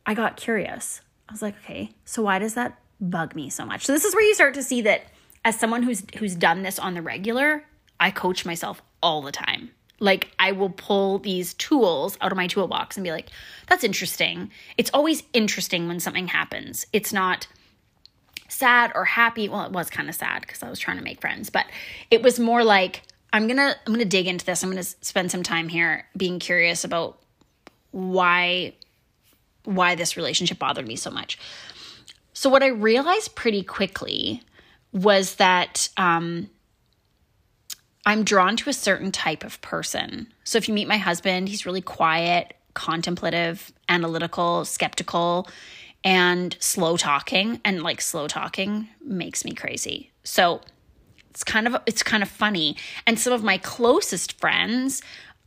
I 0.04 0.14
got 0.14 0.36
curious. 0.36 1.00
I 1.28 1.32
was 1.32 1.40
like, 1.40 1.56
okay, 1.64 1.92
so 2.04 2.22
why 2.22 2.40
does 2.40 2.54
that 2.54 2.78
bug 3.00 3.36
me 3.36 3.48
so 3.48 3.64
much? 3.64 3.86
So 3.86 3.92
this 3.92 4.04
is 4.04 4.14
where 4.14 4.24
you 4.24 4.34
start 4.34 4.54
to 4.54 4.62
see 4.62 4.82
that 4.82 5.02
as 5.44 5.58
someone 5.58 5.84
who's 5.84 6.02
who's 6.18 6.34
done 6.34 6.62
this 6.62 6.80
on 6.80 6.94
the 6.94 7.02
regular, 7.02 7.64
I 8.00 8.10
coach 8.10 8.44
myself 8.44 8.82
all 9.00 9.22
the 9.22 9.32
time. 9.32 9.70
Like 10.00 10.32
I 10.38 10.50
will 10.50 10.70
pull 10.70 11.20
these 11.20 11.54
tools 11.54 12.18
out 12.20 12.32
of 12.32 12.36
my 12.36 12.48
toolbox 12.48 12.96
and 12.96 13.04
be 13.04 13.12
like, 13.12 13.30
that's 13.68 13.84
interesting. 13.84 14.50
It's 14.76 14.90
always 14.92 15.22
interesting 15.32 15.86
when 15.86 16.00
something 16.00 16.26
happens. 16.26 16.86
It's 16.92 17.12
not 17.12 17.46
sad 18.48 18.92
or 18.94 19.04
happy. 19.04 19.48
Well, 19.48 19.64
it 19.64 19.72
was 19.72 19.90
kind 19.90 20.08
of 20.08 20.14
sad 20.14 20.42
because 20.42 20.62
I 20.62 20.70
was 20.70 20.78
trying 20.78 20.98
to 20.98 21.04
make 21.04 21.20
friends, 21.20 21.50
but 21.50 21.66
it 22.10 22.22
was 22.22 22.38
more 22.38 22.64
like 22.64 23.02
I'm 23.32 23.46
going 23.46 23.58
to 23.58 23.76
I'm 23.86 23.92
going 23.92 23.98
to 23.98 24.04
dig 24.04 24.26
into 24.26 24.44
this. 24.44 24.62
I'm 24.62 24.70
going 24.70 24.82
to 24.82 24.88
spend 25.00 25.30
some 25.30 25.42
time 25.42 25.68
here 25.68 26.06
being 26.16 26.38
curious 26.38 26.84
about 26.84 27.18
why 27.90 28.74
why 29.64 29.94
this 29.94 30.16
relationship 30.16 30.58
bothered 30.58 30.86
me 30.86 30.96
so 30.96 31.10
much. 31.10 31.38
So 32.32 32.48
what 32.48 32.62
I 32.62 32.68
realized 32.68 33.34
pretty 33.34 33.62
quickly 33.62 34.42
was 34.92 35.36
that 35.36 35.88
um, 35.96 36.48
I'm 38.04 38.22
drawn 38.22 38.56
to 38.58 38.70
a 38.70 38.72
certain 38.72 39.10
type 39.10 39.42
of 39.42 39.60
person. 39.60 40.32
So 40.44 40.58
if 40.58 40.68
you 40.68 40.74
meet 40.74 40.86
my 40.86 40.98
husband, 40.98 41.48
he's 41.48 41.66
really 41.66 41.80
quiet, 41.80 42.54
contemplative, 42.74 43.72
analytical, 43.88 44.64
skeptical 44.64 45.48
and 46.04 46.56
slow 46.60 46.96
talking 46.96 47.60
and 47.64 47.82
like 47.82 48.00
slow 48.00 48.28
talking 48.28 48.88
makes 49.00 49.44
me 49.44 49.52
crazy. 49.52 50.12
So 50.24 50.60
it's 51.30 51.44
kind 51.44 51.66
of 51.66 51.76
it's 51.86 52.02
kind 52.02 52.22
of 52.22 52.28
funny. 52.28 52.76
And 53.06 53.18
some 53.18 53.32
of 53.32 53.42
my 53.42 53.58
closest 53.58 54.38
friends 54.38 55.02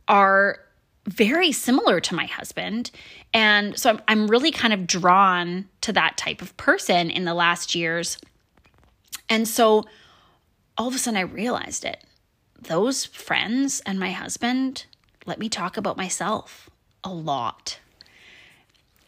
are 0.08 0.60
very 1.06 1.50
similar 1.50 1.98
to 2.00 2.14
my 2.14 2.26
husband. 2.26 2.90
And 3.32 3.78
so 3.78 3.90
I'm, 3.90 4.02
I'm 4.06 4.26
really 4.28 4.50
kind 4.50 4.72
of 4.72 4.86
drawn 4.86 5.68
to 5.80 5.92
that 5.92 6.16
type 6.16 6.42
of 6.42 6.56
person 6.56 7.10
in 7.10 7.24
the 7.24 7.34
last 7.34 7.74
years. 7.74 8.18
And 9.28 9.48
so 9.48 9.84
all 10.76 10.88
of 10.88 10.94
a 10.94 10.98
sudden 10.98 11.18
i 11.18 11.22
realized 11.22 11.84
it. 11.84 12.04
Those 12.60 13.04
friends 13.04 13.80
and 13.86 13.98
my 13.98 14.12
husband 14.12 14.86
let 15.26 15.38
me 15.38 15.48
talk 15.48 15.76
about 15.76 15.96
myself 15.96 16.70
a 17.04 17.12
lot 17.12 17.78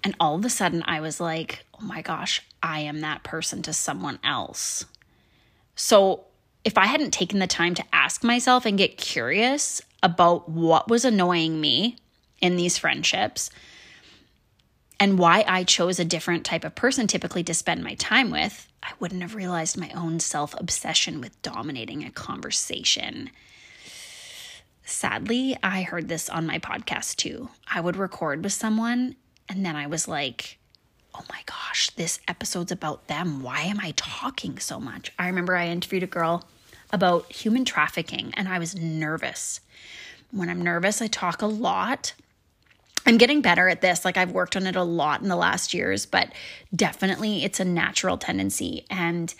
and 0.04 0.14
all 0.18 0.34
of 0.34 0.44
a 0.44 0.50
sudden, 0.50 0.82
I 0.86 1.00
was 1.00 1.20
like, 1.20 1.64
oh 1.80 1.84
my 1.84 2.02
gosh, 2.02 2.42
I 2.62 2.80
am 2.80 3.00
that 3.00 3.22
person 3.22 3.62
to 3.62 3.72
someone 3.72 4.18
else. 4.24 4.84
So 5.74 6.24
if 6.64 6.78
I 6.78 6.86
hadn't 6.86 7.12
taken 7.12 7.38
the 7.38 7.46
time 7.46 7.74
to 7.74 7.84
ask 7.92 8.22
myself 8.22 8.66
and 8.66 8.78
get 8.78 8.96
curious 8.96 9.80
about 10.02 10.48
what 10.48 10.88
was 10.88 11.04
annoying 11.04 11.60
me 11.60 11.96
in 12.40 12.56
these 12.56 12.78
friendships 12.78 13.50
and 14.98 15.18
why 15.18 15.44
I 15.46 15.64
chose 15.64 15.98
a 15.98 16.04
different 16.04 16.44
type 16.44 16.64
of 16.64 16.74
person 16.74 17.06
typically 17.06 17.42
to 17.44 17.54
spend 17.54 17.82
my 17.82 17.94
time 17.94 18.30
with, 18.30 18.68
I 18.82 18.92
wouldn't 19.00 19.22
have 19.22 19.34
realized 19.34 19.76
my 19.76 19.90
own 19.90 20.20
self 20.20 20.54
obsession 20.58 21.20
with 21.20 21.40
dominating 21.42 22.04
a 22.04 22.10
conversation. 22.10 23.30
Sadly, 24.84 25.56
I 25.62 25.82
heard 25.82 26.08
this 26.08 26.28
on 26.28 26.46
my 26.46 26.58
podcast 26.58 27.16
too. 27.16 27.48
I 27.72 27.80
would 27.80 27.96
record 27.96 28.42
with 28.42 28.52
someone 28.52 29.16
and 29.52 29.66
then 29.66 29.76
I 29.76 29.86
was 29.86 30.08
like, 30.08 30.58
oh 31.14 31.24
my 31.28 31.40
gosh, 31.44 31.90
this 31.90 32.20
episode's 32.26 32.72
about 32.72 33.06
them. 33.06 33.42
Why 33.42 33.60
am 33.60 33.78
I 33.80 33.92
talking 33.96 34.58
so 34.58 34.80
much? 34.80 35.12
I 35.18 35.26
remember 35.26 35.54
I 35.54 35.68
interviewed 35.68 36.02
a 36.02 36.06
girl 36.06 36.48
about 36.90 37.30
human 37.30 37.66
trafficking 37.66 38.32
and 38.34 38.48
I 38.48 38.58
was 38.58 38.74
nervous. 38.74 39.60
When 40.30 40.48
I'm 40.48 40.62
nervous, 40.62 41.02
I 41.02 41.06
talk 41.06 41.42
a 41.42 41.46
lot. 41.46 42.14
I'm 43.04 43.18
getting 43.18 43.42
better 43.42 43.68
at 43.68 43.82
this. 43.82 44.06
Like 44.06 44.16
I've 44.16 44.32
worked 44.32 44.56
on 44.56 44.66
it 44.66 44.74
a 44.74 44.82
lot 44.82 45.20
in 45.20 45.28
the 45.28 45.36
last 45.36 45.74
years, 45.74 46.06
but 46.06 46.32
definitely 46.74 47.44
it's 47.44 47.60
a 47.60 47.64
natural 47.64 48.16
tendency. 48.16 48.86
And 48.88 49.34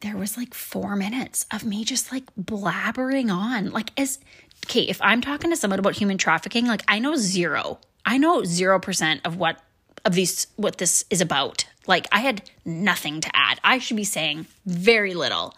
there 0.00 0.16
was 0.16 0.38
like 0.38 0.54
four 0.54 0.96
minutes 0.96 1.44
of 1.52 1.62
me 1.62 1.84
just 1.84 2.10
like 2.10 2.24
blabbering 2.36 3.30
on. 3.30 3.70
Like, 3.70 3.90
as 4.00 4.18
okay, 4.64 4.82
if 4.82 4.98
I'm 5.02 5.20
talking 5.20 5.50
to 5.50 5.56
someone 5.56 5.78
about 5.78 5.96
human 5.96 6.16
trafficking, 6.16 6.66
like 6.66 6.84
I 6.88 7.00
know 7.00 7.16
zero 7.16 7.80
I 8.06 8.18
know 8.18 8.42
0% 8.42 9.20
of 9.24 9.36
what 9.36 9.60
of 10.04 10.14
these 10.14 10.46
what 10.54 10.78
this 10.78 11.04
is 11.10 11.20
about. 11.20 11.66
Like 11.88 12.06
I 12.12 12.20
had 12.20 12.48
nothing 12.64 13.20
to 13.20 13.30
add. 13.34 13.60
I 13.64 13.78
should 13.78 13.96
be 13.96 14.04
saying 14.04 14.46
very 14.64 15.14
little. 15.14 15.54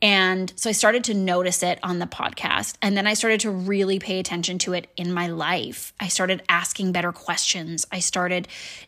And 0.00 0.52
so 0.54 0.70
I 0.70 0.74
started 0.74 1.02
to 1.04 1.14
notice 1.14 1.62
it 1.62 1.80
on 1.82 1.98
the 1.98 2.06
podcast. 2.06 2.76
And 2.80 2.96
then 2.96 3.06
I 3.06 3.14
started 3.14 3.40
to 3.40 3.50
really 3.50 3.98
pay 3.98 4.20
attention 4.20 4.58
to 4.58 4.72
it 4.72 4.88
in 4.96 5.12
my 5.12 5.26
life. 5.26 5.92
I 5.98 6.06
started 6.06 6.42
asking 6.48 6.92
better 6.92 7.10
questions. 7.10 7.84
I 7.90 7.98
started 7.98 8.46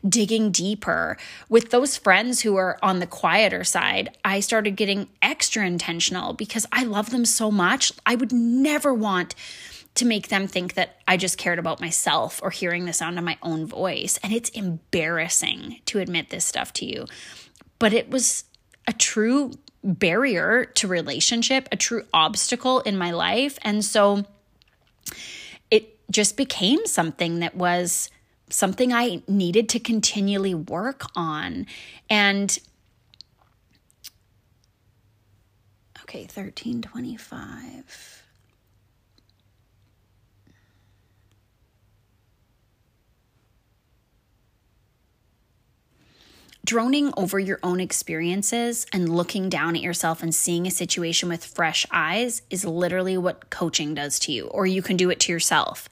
digging 0.09 0.53
deeper. 0.53 1.17
With 1.49 1.71
those 1.71 1.97
friends 1.97 2.43
who 2.43 2.57
are 2.57 2.79
on 2.81 3.01
the 3.01 3.09
quieter 3.09 3.65
side, 3.65 4.17
I 4.25 4.39
started 4.39 4.77
getting 4.77 5.09
extra 5.21 5.67
intentional 5.67 6.33
because 6.33 6.67
I 6.71 6.85
love 6.85 7.11
them 7.11 7.25
so 7.25 7.51
much. 7.51 7.93
I 8.07 8.15
would 8.15 8.33
never 8.33 8.95
want 8.95 9.35
to 9.95 10.05
make 10.05 10.29
them 10.29 10.47
think 10.47 10.75
that 10.75 11.01
I 11.07 11.17
just 11.17 11.37
cared 11.37 11.59
about 11.59 11.81
myself 11.81 12.41
or 12.43 12.51
hearing 12.51 12.85
the 12.85 12.93
sound 12.93 13.19
of 13.19 13.25
my 13.25 13.39
own 13.43 13.67
voice. 13.67 14.19
And 14.23 14.33
it's 14.33 14.49
embarrassing 14.51 15.81
to 15.87 15.99
admit 15.99 16.31
this 16.31 16.45
stuff 16.45 16.73
to 16.75 16.87
you. 16.87 17.07
But 17.79 17.93
it 17.93 18.11
was 18.11 18.45
a 18.87 18.93
true 18.93 19.53
barrier 19.83 20.65
to 20.65 20.87
relationship, 20.87 21.69
a 21.73 21.77
true 21.77 22.05
obstacle 22.13 22.81
in 22.81 22.97
my 22.97 23.11
life. 23.11 23.59
And 23.63 23.85
so 23.85 24.25
it 25.71 25.99
just 26.11 26.37
became 26.37 26.87
something 26.87 27.41
that 27.41 27.55
was 27.55 28.11
something 28.51 28.93
I 28.93 29.23
needed 29.27 29.69
to 29.71 29.81
continually 29.81 30.55
work 30.55 31.05
on. 31.17 31.67
And 32.09 32.59
okay, 36.03 36.23
1325. 36.23 38.20
Droning 46.65 47.13
over 47.17 47.39
your 47.39 47.59
own 47.63 47.81
experiences 47.81 48.87
and 48.93 49.09
looking 49.09 49.49
down 49.49 49.77
at 49.77 49.83
yourself 49.83 50.23
and 50.23 50.35
seeing 50.35 50.67
a 50.67 50.71
situation 50.71 51.29
with 51.29 51.45
fresh 51.45 51.87
eyes 51.91 52.43
is 52.51 52.65
literally 52.65 53.17
what 53.17 53.51
coaching 53.51 53.95
does 53.95 54.19
to 54.21 54.33
you 54.33 54.47
or 54.49 54.67
you 54.67 54.83
can 54.83 54.97
do 54.97 55.11
it 55.11 55.21
to 55.21 55.33
yourself. 55.33 55.89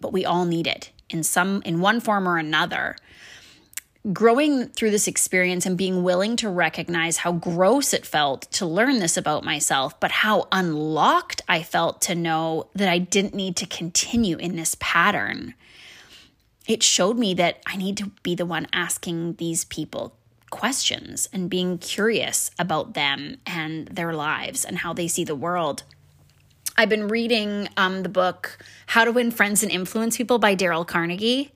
But 0.00 0.12
we 0.12 0.24
all 0.24 0.44
need 0.44 0.66
it 0.66 0.90
in 1.08 1.22
some 1.22 1.62
in 1.64 1.80
one 1.80 2.00
form 2.00 2.28
or 2.28 2.38
another. 2.38 2.96
Growing 4.12 4.68
through 4.68 4.90
this 4.90 5.08
experience 5.08 5.64
and 5.64 5.78
being 5.78 6.02
willing 6.02 6.36
to 6.36 6.50
recognize 6.50 7.16
how 7.18 7.32
gross 7.32 7.94
it 7.94 8.04
felt 8.04 8.42
to 8.52 8.66
learn 8.66 8.98
this 8.98 9.16
about 9.16 9.44
myself, 9.44 9.98
but 9.98 10.10
how 10.10 10.46
unlocked 10.52 11.40
I 11.48 11.62
felt 11.62 12.02
to 12.02 12.14
know 12.14 12.68
that 12.74 12.90
I 12.90 12.98
didn't 12.98 13.34
need 13.34 13.56
to 13.56 13.66
continue 13.66 14.36
in 14.36 14.56
this 14.56 14.76
pattern 14.78 15.54
it 16.66 16.82
showed 16.82 17.18
me 17.18 17.34
that 17.34 17.60
I 17.66 17.76
need 17.76 17.96
to 17.98 18.10
be 18.22 18.34
the 18.34 18.46
one 18.46 18.66
asking 18.72 19.34
these 19.34 19.64
people 19.64 20.16
questions 20.50 21.28
and 21.32 21.50
being 21.50 21.78
curious 21.78 22.50
about 22.58 22.94
them 22.94 23.38
and 23.44 23.88
their 23.88 24.12
lives 24.12 24.64
and 24.64 24.78
how 24.78 24.92
they 24.92 25.08
see 25.08 25.24
the 25.24 25.34
world. 25.34 25.82
I've 26.76 26.88
been 26.88 27.08
reading 27.08 27.68
um, 27.76 28.02
the 28.02 28.08
book 28.08 28.58
How 28.86 29.04
to 29.04 29.12
Win 29.12 29.30
Friends 29.30 29.62
and 29.62 29.70
Influence 29.70 30.16
People 30.16 30.38
by 30.38 30.56
Daryl 30.56 30.86
Carnegie. 30.86 31.52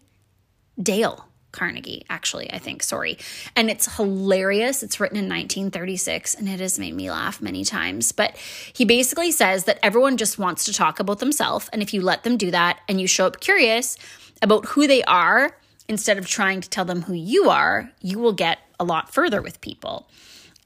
Dale 0.80 1.28
Carnegie, 1.50 2.04
actually, 2.10 2.52
I 2.52 2.58
think, 2.58 2.82
sorry. 2.82 3.18
And 3.56 3.70
it's 3.70 3.96
hilarious. 3.96 4.82
It's 4.82 5.00
written 5.00 5.16
in 5.16 5.24
1936 5.24 6.34
and 6.34 6.48
it 6.48 6.60
has 6.60 6.78
made 6.78 6.94
me 6.94 7.10
laugh 7.10 7.40
many 7.40 7.64
times. 7.64 8.12
But 8.12 8.36
he 8.36 8.84
basically 8.84 9.32
says 9.32 9.64
that 9.64 9.78
everyone 9.82 10.16
just 10.16 10.38
wants 10.38 10.64
to 10.66 10.72
talk 10.72 11.00
about 11.00 11.18
themselves. 11.20 11.68
And 11.72 11.82
if 11.82 11.94
you 11.94 12.02
let 12.02 12.22
them 12.22 12.36
do 12.36 12.50
that 12.50 12.80
and 12.88 13.00
you 13.00 13.06
show 13.06 13.26
up 13.26 13.40
curious 13.40 13.96
about 14.42 14.66
who 14.66 14.86
they 14.86 15.02
are 15.04 15.56
instead 15.88 16.18
of 16.18 16.26
trying 16.26 16.60
to 16.60 16.68
tell 16.68 16.84
them 16.84 17.02
who 17.02 17.14
you 17.14 17.48
are, 17.48 17.90
you 18.00 18.18
will 18.18 18.32
get 18.32 18.58
a 18.78 18.84
lot 18.84 19.12
further 19.12 19.40
with 19.40 19.60
people. 19.60 20.08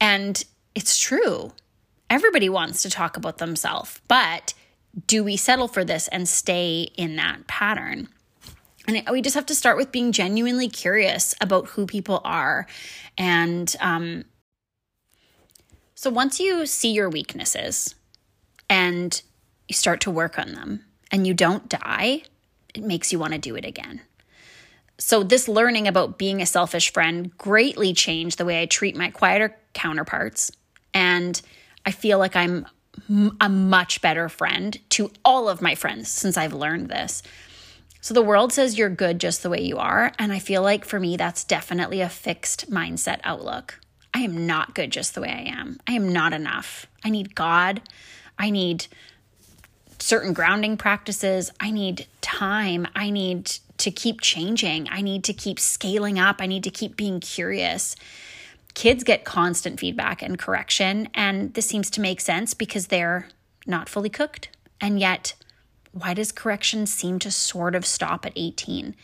And 0.00 0.42
it's 0.74 0.98
true. 0.98 1.52
Everybody 2.10 2.48
wants 2.48 2.82
to 2.82 2.90
talk 2.90 3.16
about 3.16 3.38
themselves, 3.38 4.00
but 4.08 4.54
do 5.06 5.24
we 5.24 5.36
settle 5.36 5.68
for 5.68 5.84
this 5.84 6.08
and 6.08 6.28
stay 6.28 6.88
in 6.96 7.16
that 7.16 7.46
pattern? 7.46 8.08
And 8.86 9.02
we 9.10 9.22
just 9.22 9.36
have 9.36 9.46
to 9.46 9.54
start 9.54 9.76
with 9.76 9.92
being 9.92 10.12
genuinely 10.12 10.68
curious 10.68 11.34
about 11.40 11.68
who 11.68 11.86
people 11.86 12.20
are. 12.24 12.66
And 13.16 13.74
um, 13.80 14.24
so 15.94 16.10
once 16.10 16.40
you 16.40 16.66
see 16.66 16.92
your 16.92 17.08
weaknesses 17.08 17.94
and 18.68 19.22
you 19.68 19.74
start 19.74 20.00
to 20.02 20.10
work 20.10 20.38
on 20.38 20.52
them 20.52 20.84
and 21.12 21.26
you 21.26 21.32
don't 21.32 21.68
die, 21.68 22.24
it 22.74 22.82
makes 22.82 23.12
you 23.12 23.18
want 23.18 23.32
to 23.32 23.38
do 23.38 23.56
it 23.56 23.64
again. 23.64 24.00
So, 24.98 25.22
this 25.22 25.48
learning 25.48 25.88
about 25.88 26.18
being 26.18 26.40
a 26.40 26.46
selfish 26.46 26.92
friend 26.92 27.36
greatly 27.36 27.92
changed 27.92 28.38
the 28.38 28.44
way 28.44 28.62
I 28.62 28.66
treat 28.66 28.96
my 28.96 29.10
quieter 29.10 29.56
counterparts. 29.74 30.52
And 30.94 31.40
I 31.84 31.90
feel 31.90 32.18
like 32.18 32.36
I'm 32.36 32.66
a 33.40 33.48
much 33.48 34.00
better 34.00 34.28
friend 34.28 34.78
to 34.90 35.10
all 35.24 35.48
of 35.48 35.62
my 35.62 35.74
friends 35.74 36.08
since 36.08 36.36
I've 36.36 36.52
learned 36.52 36.88
this. 36.88 37.22
So 38.00 38.14
the 38.14 38.22
world 38.22 38.52
says 38.52 38.76
you're 38.76 38.90
good 38.90 39.18
just 39.18 39.42
the 39.42 39.50
way 39.50 39.62
you 39.62 39.78
are. 39.78 40.12
And 40.18 40.32
I 40.32 40.38
feel 40.38 40.62
like 40.62 40.84
for 40.84 41.00
me, 41.00 41.16
that's 41.16 41.44
definitely 41.44 42.00
a 42.00 42.08
fixed 42.08 42.70
mindset 42.70 43.20
outlook. 43.24 43.80
I 44.12 44.20
am 44.20 44.46
not 44.46 44.74
good 44.74 44.90
just 44.90 45.14
the 45.14 45.20
way 45.20 45.30
I 45.30 45.58
am. 45.58 45.78
I 45.86 45.92
am 45.92 46.12
not 46.12 46.32
enough. 46.32 46.86
I 47.04 47.10
need 47.10 47.34
God. 47.34 47.80
I 48.38 48.50
need 48.50 48.86
certain 50.02 50.32
grounding 50.32 50.76
practices. 50.76 51.52
I 51.60 51.70
need 51.70 52.06
time. 52.20 52.88
I 52.94 53.10
need 53.10 53.46
to 53.78 53.90
keep 53.90 54.20
changing. 54.20 54.88
I 54.90 55.00
need 55.00 55.24
to 55.24 55.32
keep 55.32 55.58
scaling 55.58 56.18
up. 56.18 56.36
I 56.40 56.46
need 56.46 56.64
to 56.64 56.70
keep 56.70 56.96
being 56.96 57.20
curious. 57.20 57.96
Kids 58.74 59.04
get 59.04 59.24
constant 59.24 59.78
feedback 59.78 60.22
and 60.22 60.38
correction. 60.38 61.08
And 61.14 61.54
this 61.54 61.66
seems 61.66 61.88
to 61.90 62.00
make 62.00 62.20
sense 62.20 62.54
because 62.54 62.88
they're 62.88 63.28
not 63.66 63.88
fully 63.88 64.10
cooked. 64.10 64.48
And 64.80 64.98
yet, 64.98 65.34
why 65.92 66.14
does 66.14 66.32
correction 66.32 66.86
seem 66.86 67.18
to 67.20 67.30
sort 67.30 67.74
of 67.74 67.86
stop 67.86 68.26
at 68.26 68.32
18? 68.34 68.96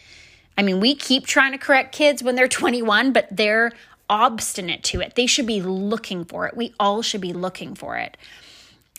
I 0.57 0.63
mean, 0.63 0.81
we 0.81 0.95
keep 0.97 1.27
trying 1.27 1.53
to 1.53 1.59
correct 1.59 1.95
kids 1.95 2.23
when 2.23 2.35
they're 2.35 2.49
21, 2.49 3.13
but 3.13 3.29
they're 3.31 3.73
obstinate 4.11 4.83
to 4.85 5.01
it. 5.01 5.15
They 5.15 5.27
should 5.27 5.47
be 5.47 5.61
looking 5.61 6.25
for 6.25 6.49
it. 6.49 6.57
We 6.57 6.75
all 6.81 7.03
should 7.03 7.21
be 7.21 7.33
looking 7.33 7.75
for 7.75 7.97
it. 7.97 8.17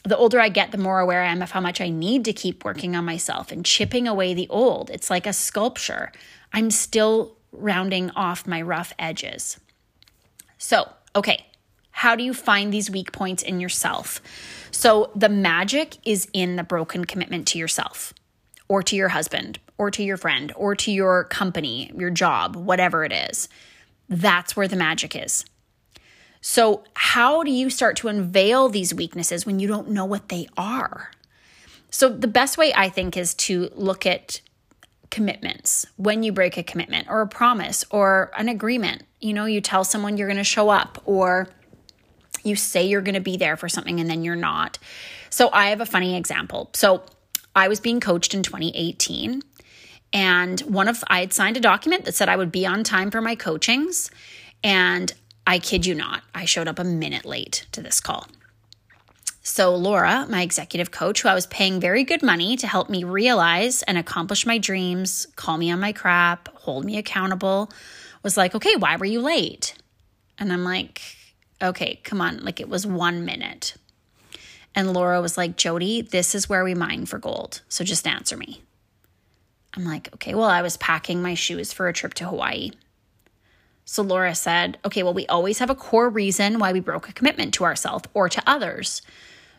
The 0.04 0.18
older 0.18 0.40
I 0.40 0.50
get, 0.50 0.72
the 0.72 0.78
more 0.78 1.00
aware 1.00 1.24
I 1.24 1.32
am 1.32 1.42
of 1.42 1.52
how 1.52 1.60
much 1.60 1.82
I 1.82 1.90
need 1.90 2.26
to 2.26 2.34
keep 2.34 2.64
working 2.64 2.96
on 2.96 3.06
myself 3.06 3.52
and 3.52 3.66
chipping 3.66 4.08
away 4.08 4.34
the 4.34 4.48
old. 4.50 4.90
It's 4.90 5.10
like 5.10 5.28
a 5.28 5.34
sculpture. 5.34 6.12
I'm 6.54 6.72
still 6.72 7.36
rounding 7.52 8.10
off 8.12 8.48
my 8.48 8.62
rough 8.62 8.94
edges. 8.98 9.60
So, 10.58 10.90
okay, 11.16 11.46
how 11.92 12.16
do 12.16 12.24
you 12.24 12.34
find 12.34 12.72
these 12.72 12.90
weak 12.90 13.12
points 13.12 13.44
in 13.44 13.60
yourself? 13.60 14.22
So 14.72 15.12
the 15.16 15.30
magic 15.30 15.98
is 16.06 16.28
in 16.32 16.56
the 16.56 16.64
broken 16.64 17.06
commitment 17.06 17.48
to 17.50 17.58
yourself 17.58 18.14
or 18.68 18.84
to 18.84 18.96
your 18.96 19.10
husband 19.10 19.60
or 19.78 19.92
to 19.92 20.04
your 20.04 20.18
friend 20.18 20.54
or 20.56 20.76
to 20.76 20.92
your 20.92 21.26
company, 21.26 21.92
your 21.98 22.10
job, 22.10 22.56
whatever 22.56 23.04
it 23.04 23.12
is. 23.12 23.50
That's 24.08 24.56
where 24.56 24.68
the 24.68 24.76
magic 24.76 25.16
is. 25.16 25.44
So, 26.42 26.84
how 26.94 27.44
do 27.44 27.52
you 27.52 27.70
start 27.70 27.98
to 27.98 28.08
unveil 28.08 28.70
these 28.70 28.94
weaknesses 28.94 29.46
when 29.46 29.60
you 29.60 29.68
don't 29.68 29.90
know 29.90 30.06
what 30.06 30.30
they 30.30 30.48
are? 30.58 31.12
So, 31.92 32.10
the 32.10 32.28
best 32.28 32.58
way 32.58 32.74
I 32.74 32.90
think 32.90 33.18
is 33.18 33.34
to 33.36 33.70
look 33.76 34.06
at 34.06 34.42
commitments 35.10 35.86
when 35.98 36.24
you 36.24 36.32
break 36.32 36.58
a 36.58 36.64
commitment 36.64 37.08
or 37.10 37.22
a 37.22 37.28
promise 37.28 37.84
or 37.90 38.32
an 38.38 38.48
agreement. 38.48 39.04
You 39.20 39.34
know, 39.34 39.46
you 39.46 39.60
tell 39.60 39.84
someone 39.84 40.18
you're 40.18 40.28
going 40.28 40.38
to 40.38 40.44
show 40.44 40.70
up 40.70 41.02
or 41.06 41.50
you 42.44 42.56
say 42.56 42.86
you're 42.86 43.02
going 43.02 43.16
to 43.16 43.22
be 43.22 43.38
there 43.38 43.58
for 43.58 43.68
something 43.68 44.00
and 44.00 44.10
then 44.10 44.24
you're 44.24 44.36
not. 44.36 44.78
So 45.30 45.50
I 45.52 45.70
have 45.70 45.82
a 45.82 45.86
funny 45.86 46.16
example. 46.16 46.70
So 46.74 47.04
I 47.56 47.68
was 47.68 47.80
being 47.80 48.00
coached 48.00 48.34
in 48.34 48.44
2018 48.44 49.42
and 50.14 50.60
one 50.62 50.88
of 50.88 51.04
I 51.08 51.20
had 51.20 51.34
signed 51.34 51.58
a 51.58 51.60
document 51.60 52.06
that 52.06 52.16
said 52.16 52.30
I 52.30 52.36
would 52.36 52.52
be 52.52 52.66
on 52.66 52.84
time 52.84 53.12
for 53.12 53.22
my 53.22 53.36
coachings 53.36 54.10
and 54.64 55.14
I 55.50 55.58
kid 55.58 55.84
you 55.88 55.96
not, 55.96 56.22
I 56.36 56.46
showed 56.46 56.68
up 56.68 56.78
a 56.78 56.84
minute 56.84 57.26
late 57.26 57.66
to 57.72 57.82
this 57.82 58.00
call. 58.00 58.28
So, 59.42 59.76
Laura, 59.76 60.28
my 60.30 60.44
executive 60.44 60.92
coach, 60.92 61.24
who 61.24 61.28
I 61.28 61.34
was 61.34 61.48
paying 61.48 61.80
very 61.80 62.04
good 62.04 62.22
money 62.22 62.56
to 62.58 62.68
help 62.68 62.88
me 62.88 63.04
realize 63.04 63.82
and 63.82 63.98
accomplish 63.98 64.46
my 64.46 64.60
dreams, 64.60 65.26
call 65.36 65.58
me 65.58 65.72
on 65.72 65.80
my 65.80 65.92
crap, 65.92 66.56
hold 66.56 66.86
me 66.86 67.00
accountable, 67.00 67.72
was 68.22 68.38
like, 68.38 68.54
okay, 68.54 68.76
why 68.76 68.98
were 68.98 69.08
you 69.08 69.22
late? 69.22 69.74
And 70.38 70.54
I'm 70.54 70.64
like, 70.64 71.02
okay, 71.60 72.00
come 72.04 72.22
on. 72.22 72.46
Like 72.46 72.60
it 72.60 72.70
was 72.70 72.86
one 72.86 73.26
minute. 73.26 73.74
And 74.76 74.94
Laura 74.94 75.20
was 75.20 75.36
like, 75.36 75.58
Jody, 75.58 76.04
this 76.04 76.36
is 76.36 76.48
where 76.48 76.64
we 76.64 76.76
mine 76.76 77.08
for 77.08 77.18
gold. 77.18 77.62
So 77.70 77.84
just 77.84 78.06
answer 78.06 78.38
me. 78.38 78.62
I'm 79.76 79.84
like, 79.84 80.14
okay, 80.14 80.36
well, 80.36 80.48
I 80.48 80.62
was 80.62 80.78
packing 80.78 81.24
my 81.24 81.34
shoes 81.34 81.74
for 81.74 81.88
a 81.88 81.94
trip 81.94 82.14
to 82.16 82.26
Hawaii. 82.26 82.70
So 83.92 84.04
Laura 84.04 84.36
said, 84.36 84.78
okay, 84.86 85.02
well, 85.02 85.16
we 85.16 85.26
always 85.26 85.58
have 85.58 85.72
a 85.72 85.76
core 85.76 86.10
reason 86.10 86.60
why 86.60 86.72
we 86.72 86.80
broke 86.80 87.10
a 87.10 87.14
commitment 87.14 87.56
to 87.56 87.64
ourselves 87.64 88.08
or 88.14 88.30
to 88.30 88.44
others. 88.46 89.02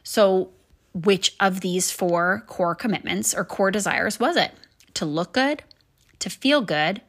So, 0.04 0.50
which 0.94 1.34
of 1.40 1.62
these 1.62 1.90
four 1.90 2.44
core 2.46 2.76
commitments 2.76 3.34
or 3.34 3.44
core 3.44 3.72
desires 3.72 4.20
was 4.20 4.36
it? 4.36 4.52
To 4.94 5.04
look 5.04 5.32
good, 5.32 5.64
to 6.20 6.30
feel 6.30 6.60
good, 6.60 7.02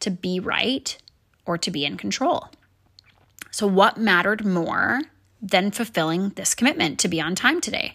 to 0.00 0.10
be 0.10 0.38
right, 0.38 0.98
or 1.46 1.56
to 1.56 1.70
be 1.70 1.86
in 1.86 1.96
control? 1.96 2.50
So, 3.50 3.66
what 3.66 3.96
mattered 3.96 4.44
more 4.44 5.00
than 5.40 5.70
fulfilling 5.70 6.28
this 6.30 6.54
commitment 6.54 6.98
to 6.98 7.08
be 7.08 7.22
on 7.22 7.34
time 7.34 7.62
today? 7.62 7.94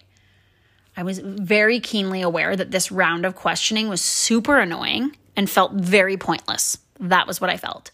I 0.97 1.03
was 1.03 1.19
very 1.19 1.79
keenly 1.79 2.23
aware 2.23 2.55
that 2.55 2.71
this 2.71 2.91
round 2.91 3.27
of 3.27 3.35
questioning 3.35 3.89
was 3.89 4.01
super 4.01 4.57
annoying 4.57 5.15
and 5.35 5.47
felt 5.47 5.73
very 5.73 6.17
pointless. 6.17 6.79
That 6.99 7.27
was 7.27 7.39
what 7.39 7.51
I 7.51 7.57
felt. 7.57 7.91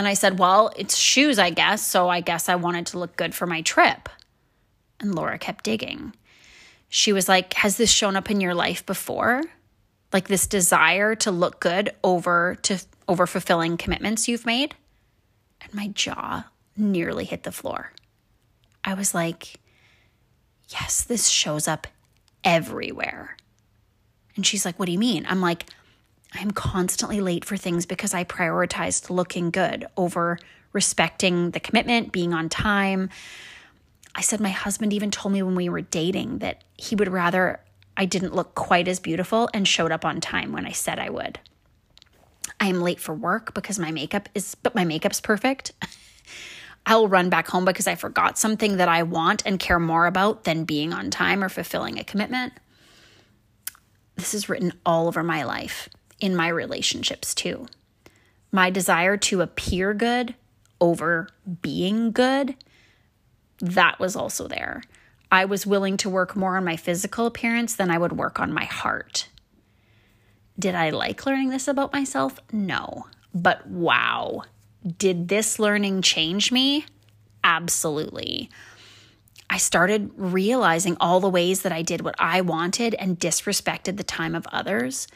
And 0.00 0.08
I 0.08 0.14
said, 0.14 0.38
Well, 0.38 0.72
it's 0.76 0.96
shoes, 0.96 1.38
I 1.38 1.50
guess. 1.50 1.86
So 1.86 2.08
I 2.08 2.22
guess 2.22 2.48
I 2.48 2.54
wanted 2.54 2.86
to 2.86 2.98
look 2.98 3.16
good 3.16 3.34
for 3.34 3.46
my 3.46 3.60
trip. 3.60 4.08
And 4.98 5.14
Laura 5.14 5.38
kept 5.38 5.62
digging. 5.62 6.14
She 6.88 7.12
was 7.12 7.28
like, 7.28 7.52
Has 7.52 7.76
this 7.76 7.90
shown 7.90 8.16
up 8.16 8.30
in 8.30 8.40
your 8.40 8.54
life 8.54 8.86
before? 8.86 9.42
Like 10.10 10.26
this 10.26 10.46
desire 10.46 11.14
to 11.16 11.30
look 11.30 11.60
good 11.60 11.90
over 12.02 12.56
to 12.62 12.82
over 13.08 13.26
fulfilling 13.26 13.76
commitments 13.76 14.26
you've 14.26 14.46
made? 14.46 14.74
And 15.60 15.74
my 15.74 15.88
jaw 15.88 16.44
nearly 16.78 17.26
hit 17.26 17.42
the 17.42 17.52
floor. 17.52 17.92
I 18.82 18.94
was 18.94 19.14
like, 19.14 19.60
yes, 20.68 21.02
this 21.02 21.28
shows 21.28 21.68
up 21.68 21.86
everywhere. 22.42 23.36
And 24.34 24.46
she's 24.46 24.64
like, 24.64 24.78
what 24.78 24.86
do 24.86 24.92
you 24.92 24.98
mean? 24.98 25.26
I'm 25.28 25.42
like, 25.42 25.66
I'm 26.34 26.50
constantly 26.52 27.20
late 27.20 27.44
for 27.44 27.56
things 27.56 27.86
because 27.86 28.14
I 28.14 28.24
prioritized 28.24 29.10
looking 29.10 29.50
good 29.50 29.86
over 29.96 30.38
respecting 30.72 31.50
the 31.50 31.60
commitment, 31.60 32.12
being 32.12 32.32
on 32.32 32.48
time. 32.48 33.10
I 34.14 34.20
said, 34.20 34.40
my 34.40 34.50
husband 34.50 34.92
even 34.92 35.10
told 35.10 35.32
me 35.32 35.42
when 35.42 35.54
we 35.54 35.68
were 35.68 35.80
dating 35.80 36.38
that 36.38 36.62
he 36.76 36.94
would 36.94 37.08
rather 37.08 37.60
I 37.96 38.06
didn't 38.06 38.34
look 38.34 38.54
quite 38.54 38.88
as 38.88 38.98
beautiful 38.98 39.50
and 39.52 39.66
showed 39.68 39.92
up 39.92 40.04
on 40.04 40.20
time 40.20 40.52
when 40.52 40.64
I 40.64 40.72
said 40.72 40.98
I 40.98 41.10
would. 41.10 41.38
I 42.58 42.68
am 42.68 42.80
late 42.80 43.00
for 43.00 43.14
work 43.14 43.52
because 43.52 43.78
my 43.78 43.90
makeup 43.90 44.28
is, 44.34 44.54
but 44.54 44.74
my 44.74 44.84
makeup's 44.84 45.20
perfect. 45.20 45.72
I'll 46.86 47.08
run 47.08 47.28
back 47.28 47.48
home 47.48 47.66
because 47.66 47.86
I 47.86 47.94
forgot 47.94 48.38
something 48.38 48.78
that 48.78 48.88
I 48.88 49.02
want 49.02 49.42
and 49.44 49.58
care 49.58 49.78
more 49.78 50.06
about 50.06 50.44
than 50.44 50.64
being 50.64 50.94
on 50.94 51.10
time 51.10 51.44
or 51.44 51.50
fulfilling 51.50 51.98
a 51.98 52.04
commitment. 52.04 52.54
This 54.16 54.32
is 54.32 54.48
written 54.48 54.72
all 54.86 55.06
over 55.06 55.22
my 55.22 55.42
life, 55.42 55.88
in 56.20 56.36
my 56.36 56.48
relationships 56.48 57.34
too. 57.34 57.66
My 58.52 58.70
desire 58.70 59.16
to 59.16 59.40
appear 59.40 59.94
good 59.94 60.34
over 60.80 61.28
being 61.62 62.12
good, 62.12 62.56
that 63.60 63.98
was 63.98 64.16
also 64.16 64.48
there. 64.48 64.82
I 65.30 65.44
was 65.44 65.66
willing 65.66 65.96
to 65.98 66.10
work 66.10 66.34
more 66.34 66.56
on 66.56 66.64
my 66.64 66.76
physical 66.76 67.26
appearance 67.26 67.74
than 67.74 67.90
I 67.90 67.98
would 67.98 68.12
work 68.12 68.40
on 68.40 68.52
my 68.52 68.64
heart. 68.64 69.28
Did 70.58 70.74
I 70.74 70.90
like 70.90 71.24
learning 71.24 71.50
this 71.50 71.68
about 71.68 71.92
myself? 71.92 72.38
No. 72.52 73.06
But 73.32 73.66
wow, 73.66 74.42
did 74.98 75.28
this 75.28 75.58
learning 75.58 76.02
change 76.02 76.50
me? 76.50 76.84
Absolutely. 77.44 78.50
I 79.48 79.58
started 79.58 80.10
realizing 80.16 80.96
all 81.00 81.20
the 81.20 81.28
ways 81.28 81.62
that 81.62 81.72
I 81.72 81.82
did 81.82 82.02
what 82.02 82.14
I 82.18 82.40
wanted 82.40 82.94
and 82.94 83.18
disrespected 83.18 83.96
the 83.96 84.04
time 84.04 84.34
of 84.34 84.46
others. 84.52 85.08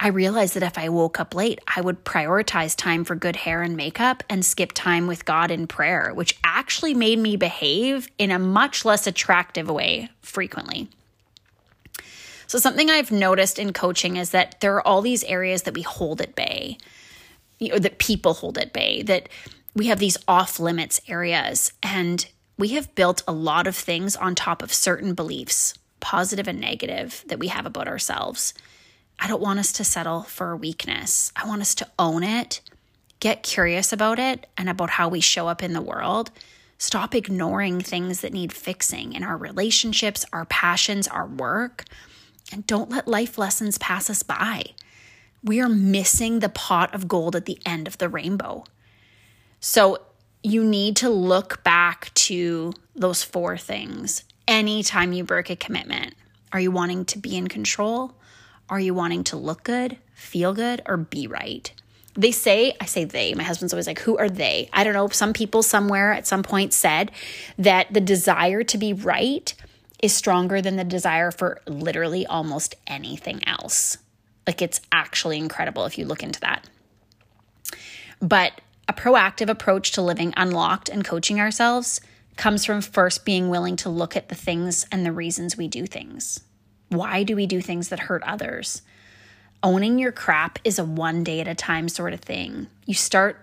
I 0.00 0.08
realized 0.08 0.54
that 0.54 0.62
if 0.62 0.76
I 0.76 0.88
woke 0.88 1.20
up 1.20 1.34
late, 1.34 1.60
I 1.74 1.80
would 1.80 2.04
prioritize 2.04 2.76
time 2.76 3.04
for 3.04 3.14
good 3.14 3.36
hair 3.36 3.62
and 3.62 3.76
makeup 3.76 4.24
and 4.28 4.44
skip 4.44 4.72
time 4.72 5.06
with 5.06 5.24
God 5.24 5.50
in 5.50 5.66
prayer, 5.66 6.12
which 6.12 6.38
actually 6.42 6.94
made 6.94 7.18
me 7.18 7.36
behave 7.36 8.08
in 8.18 8.30
a 8.30 8.38
much 8.38 8.84
less 8.84 9.06
attractive 9.06 9.68
way 9.68 10.10
frequently. 10.20 10.88
So, 12.46 12.58
something 12.58 12.90
I've 12.90 13.10
noticed 13.10 13.58
in 13.58 13.72
coaching 13.72 14.16
is 14.16 14.30
that 14.30 14.60
there 14.60 14.74
are 14.76 14.86
all 14.86 15.00
these 15.00 15.24
areas 15.24 15.62
that 15.62 15.74
we 15.74 15.82
hold 15.82 16.20
at 16.20 16.34
bay, 16.34 16.76
you 17.58 17.70
know, 17.70 17.78
that 17.78 17.98
people 17.98 18.34
hold 18.34 18.58
at 18.58 18.72
bay, 18.72 19.02
that 19.02 19.28
we 19.74 19.86
have 19.86 19.98
these 19.98 20.18
off 20.28 20.60
limits 20.60 21.00
areas. 21.08 21.72
And 21.82 22.26
we 22.58 22.68
have 22.68 22.94
built 22.94 23.22
a 23.26 23.32
lot 23.32 23.66
of 23.66 23.74
things 23.74 24.14
on 24.16 24.34
top 24.34 24.62
of 24.62 24.72
certain 24.72 25.14
beliefs, 25.14 25.74
positive 26.00 26.46
and 26.46 26.60
negative, 26.60 27.24
that 27.26 27.38
we 27.38 27.48
have 27.48 27.66
about 27.66 27.88
ourselves. 27.88 28.54
I 29.18 29.28
don't 29.28 29.42
want 29.42 29.58
us 29.58 29.72
to 29.74 29.84
settle 29.84 30.22
for 30.22 30.50
a 30.50 30.56
weakness. 30.56 31.32
I 31.36 31.46
want 31.46 31.62
us 31.62 31.74
to 31.76 31.88
own 31.98 32.22
it, 32.22 32.60
get 33.20 33.42
curious 33.42 33.92
about 33.92 34.18
it, 34.18 34.46
and 34.58 34.68
about 34.68 34.90
how 34.90 35.08
we 35.08 35.20
show 35.20 35.48
up 35.48 35.62
in 35.62 35.72
the 35.72 35.80
world. 35.82 36.30
Stop 36.78 37.14
ignoring 37.14 37.80
things 37.80 38.20
that 38.20 38.32
need 38.32 38.52
fixing 38.52 39.12
in 39.12 39.22
our 39.22 39.36
relationships, 39.36 40.26
our 40.32 40.44
passions, 40.44 41.08
our 41.08 41.26
work, 41.26 41.84
and 42.52 42.66
don't 42.66 42.90
let 42.90 43.08
life 43.08 43.38
lessons 43.38 43.78
pass 43.78 44.10
us 44.10 44.22
by. 44.22 44.64
We 45.42 45.60
are 45.60 45.68
missing 45.68 46.40
the 46.40 46.48
pot 46.48 46.94
of 46.94 47.08
gold 47.08 47.36
at 47.36 47.46
the 47.46 47.58
end 47.64 47.86
of 47.86 47.98
the 47.98 48.08
rainbow. 48.08 48.64
So, 49.60 49.98
you 50.42 50.62
need 50.62 50.96
to 50.96 51.08
look 51.08 51.64
back 51.64 52.12
to 52.14 52.74
those 52.94 53.22
four 53.22 53.56
things 53.56 54.24
anytime 54.46 55.14
you 55.14 55.24
break 55.24 55.48
a 55.48 55.56
commitment. 55.56 56.14
Are 56.52 56.60
you 56.60 56.70
wanting 56.70 57.06
to 57.06 57.18
be 57.18 57.34
in 57.34 57.48
control? 57.48 58.12
Are 58.68 58.80
you 58.80 58.94
wanting 58.94 59.24
to 59.24 59.36
look 59.36 59.62
good, 59.62 59.98
feel 60.14 60.54
good, 60.54 60.82
or 60.86 60.96
be 60.96 61.26
right? 61.26 61.70
They 62.14 62.30
say, 62.30 62.74
I 62.80 62.86
say 62.86 63.04
they, 63.04 63.34
my 63.34 63.42
husband's 63.42 63.72
always 63.72 63.86
like, 63.86 63.98
who 63.98 64.16
are 64.16 64.30
they? 64.30 64.68
I 64.72 64.84
don't 64.84 64.94
know. 64.94 65.08
Some 65.08 65.32
people 65.32 65.62
somewhere 65.62 66.12
at 66.12 66.26
some 66.26 66.42
point 66.42 66.72
said 66.72 67.10
that 67.58 67.92
the 67.92 68.00
desire 68.00 68.62
to 68.64 68.78
be 68.78 68.92
right 68.92 69.52
is 70.00 70.14
stronger 70.14 70.62
than 70.62 70.76
the 70.76 70.84
desire 70.84 71.30
for 71.30 71.60
literally 71.66 72.24
almost 72.26 72.76
anything 72.86 73.46
else. 73.48 73.98
Like 74.46 74.62
it's 74.62 74.80
actually 74.92 75.38
incredible 75.38 75.86
if 75.86 75.98
you 75.98 76.04
look 76.04 76.22
into 76.22 76.40
that. 76.40 76.68
But 78.20 78.60
a 78.88 78.92
proactive 78.92 79.48
approach 79.48 79.92
to 79.92 80.02
living 80.02 80.34
unlocked 80.36 80.88
and 80.88 81.04
coaching 81.04 81.40
ourselves 81.40 82.00
comes 82.36 82.64
from 82.64 82.80
first 82.80 83.24
being 83.24 83.48
willing 83.48 83.76
to 83.76 83.88
look 83.88 84.16
at 84.16 84.28
the 84.28 84.34
things 84.34 84.86
and 84.92 85.04
the 85.04 85.12
reasons 85.12 85.56
we 85.56 85.68
do 85.68 85.86
things. 85.86 86.40
Why 86.94 87.22
do 87.22 87.36
we 87.36 87.46
do 87.46 87.60
things 87.60 87.88
that 87.88 88.00
hurt 88.00 88.22
others? 88.24 88.82
Owning 89.62 89.98
your 89.98 90.12
crap 90.12 90.58
is 90.64 90.78
a 90.78 90.84
one 90.84 91.24
day 91.24 91.40
at 91.40 91.48
a 91.48 91.54
time 91.54 91.88
sort 91.88 92.12
of 92.12 92.20
thing. 92.20 92.68
You 92.86 92.94
start 92.94 93.40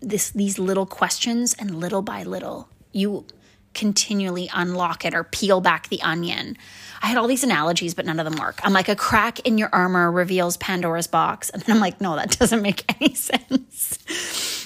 this 0.00 0.30
these 0.30 0.58
little 0.58 0.86
questions 0.86 1.54
and 1.58 1.80
little 1.80 2.02
by 2.02 2.22
little 2.22 2.68
you 2.94 3.26
continually 3.74 4.48
unlock 4.54 5.04
it 5.04 5.14
or 5.14 5.24
peel 5.24 5.60
back 5.60 5.88
the 5.88 6.00
onion. 6.00 6.56
I 7.02 7.08
had 7.08 7.18
all 7.18 7.26
these 7.26 7.44
analogies, 7.44 7.92
but 7.92 8.06
none 8.06 8.18
of 8.20 8.24
them 8.24 8.40
work. 8.40 8.60
I'm 8.62 8.72
like, 8.72 8.88
a 8.88 8.96
crack 8.96 9.40
in 9.40 9.58
your 9.58 9.68
armor 9.72 10.10
reveals 10.10 10.56
Pandora's 10.56 11.08
box. 11.08 11.50
And 11.50 11.60
then 11.62 11.76
I'm 11.76 11.80
like, 11.80 12.00
no, 12.00 12.16
that 12.16 12.30
doesn't 12.38 12.62
make 12.62 12.84
any 13.00 13.14
sense. 13.16 13.98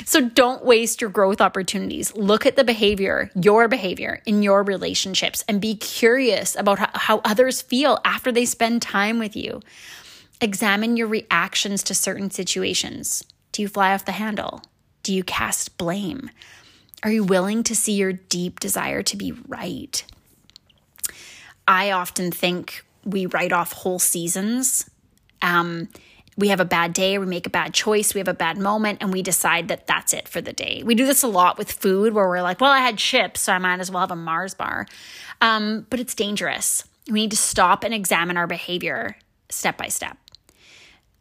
So 0.04 0.28
don't 0.28 0.64
waste 0.64 1.00
your 1.00 1.11
growth 1.11 1.40
opportunities. 1.40 2.14
Look 2.14 2.46
at 2.46 2.56
the 2.56 2.64
behavior, 2.64 3.30
your 3.34 3.68
behavior 3.68 4.22
in 4.26 4.42
your 4.42 4.62
relationships, 4.62 5.44
and 5.48 5.61
be 5.61 5.76
curious 5.76 6.56
about 6.56 6.78
how, 6.78 6.90
how 6.94 7.20
others 7.24 7.62
feel 7.62 7.98
after 8.04 8.32
they 8.32 8.44
spend 8.44 8.82
time 8.82 9.18
with 9.18 9.37
you. 9.37 9.61
Examine 10.40 10.96
your 10.96 11.08
reactions 11.08 11.82
to 11.84 11.94
certain 11.94 12.30
situations. 12.30 13.24
Do 13.52 13.62
you 13.62 13.68
fly 13.68 13.92
off 13.92 14.04
the 14.04 14.12
handle? 14.12 14.62
Do 15.02 15.12
you 15.12 15.24
cast 15.24 15.76
blame? 15.78 16.30
Are 17.02 17.11
you 17.11 17.24
willing 17.24 17.62
to 17.64 17.74
see 17.74 17.92
your 17.92 18.12
deep 18.12 18.61
desire 18.61 19.02
to 19.02 19.16
be 19.16 19.32
right? 19.46 20.04
I 21.66 21.90
often 21.90 22.30
think 22.32 22.84
we 23.04 23.26
write 23.26 23.52
off 23.52 23.72
whole 23.72 23.98
seasons. 23.98 24.88
Um, 25.42 25.88
we 26.38 26.48
have 26.48 26.61
a 26.61 26.64
bad 26.64 26.92
day, 26.92 27.18
we 27.18 27.27
make 27.27 27.48
a 27.48 27.51
bad 27.51 27.74
choice, 27.74 28.14
we 28.14 28.20
have 28.20 28.29
a 28.29 28.33
bad 28.33 28.57
moment, 28.59 28.98
and 29.01 29.12
we 29.12 29.22
decide 29.22 29.66
that 29.68 29.88
that's 29.88 30.14
it 30.14 30.29
for 30.29 30.40
the 30.40 30.53
day. 30.53 30.85
We 30.87 30.94
do 30.94 31.05
this 31.05 31.24
a 31.24 31.27
lot 31.27 31.59
with 31.59 31.72
food 31.72 32.14
where 32.14 32.29
we're 32.29 32.42
like, 32.42 32.61
well, 32.61 32.70
I 32.70 32.79
had 32.79 32.96
chips, 32.96 33.40
so 33.40 33.53
I 33.53 33.59
might 33.59 33.81
as 33.81 33.90
well 33.90 34.01
have 34.01 34.12
a 34.12 34.16
Mars 34.16 34.55
bar. 34.55 34.87
Um, 35.40 35.85
but 35.90 35.98
it's 35.98 36.14
dangerous. 36.14 36.85
We 37.11 37.22
need 37.22 37.33
to 37.33 37.37
stop 37.37 37.83
and 37.83 37.92
examine 37.92 38.37
our 38.37 38.46
behavior 38.46 39.16
step 39.48 39.77
by 39.77 39.88
step. 39.88 40.16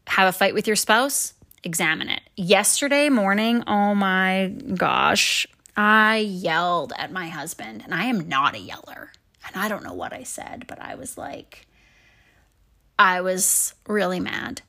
Have 0.05 0.29
a 0.29 0.31
fight 0.31 0.53
with 0.53 0.67
your 0.67 0.75
spouse? 0.75 1.33
Examine 1.63 2.09
it. 2.09 2.21
Yesterday 2.35 3.09
morning, 3.09 3.63
oh 3.65 3.95
my 3.95 4.53
gosh, 4.75 5.47
I 5.75 6.17
yelled 6.17 6.93
at 6.95 7.11
my 7.11 7.29
husband, 7.29 7.81
and 7.83 7.91
I 7.91 8.05
am 8.05 8.29
not 8.29 8.53
a 8.53 8.59
yeller. 8.59 9.11
And 9.47 9.55
I 9.55 9.67
don't 9.67 9.83
know 9.83 9.93
what 9.93 10.13
I 10.13 10.21
said, 10.21 10.65
but 10.67 10.79
I 10.79 10.93
was 10.93 11.17
like, 11.17 11.65
I 12.99 13.21
was 13.21 13.73
really 13.87 14.19
mad. 14.19 14.61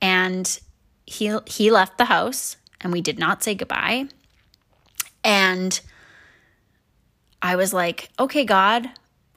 And 0.00 0.58
he 1.06 1.36
he 1.46 1.70
left 1.70 1.98
the 1.98 2.04
house 2.04 2.56
and 2.80 2.92
we 2.92 3.00
did 3.00 3.18
not 3.18 3.42
say 3.42 3.54
goodbye. 3.54 4.06
And 5.24 5.80
I 7.42 7.56
was 7.56 7.72
like, 7.72 8.10
"Okay, 8.18 8.44
God, 8.44 8.90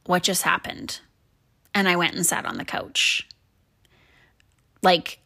what 0.05 0.23
just 0.23 0.43
happened?" 0.43 0.99
And 1.73 1.87
I 1.87 1.95
went 1.95 2.15
and 2.15 2.25
sat 2.25 2.45
on 2.45 2.57
the 2.57 2.65
couch. 2.65 3.27
Like 4.81 5.19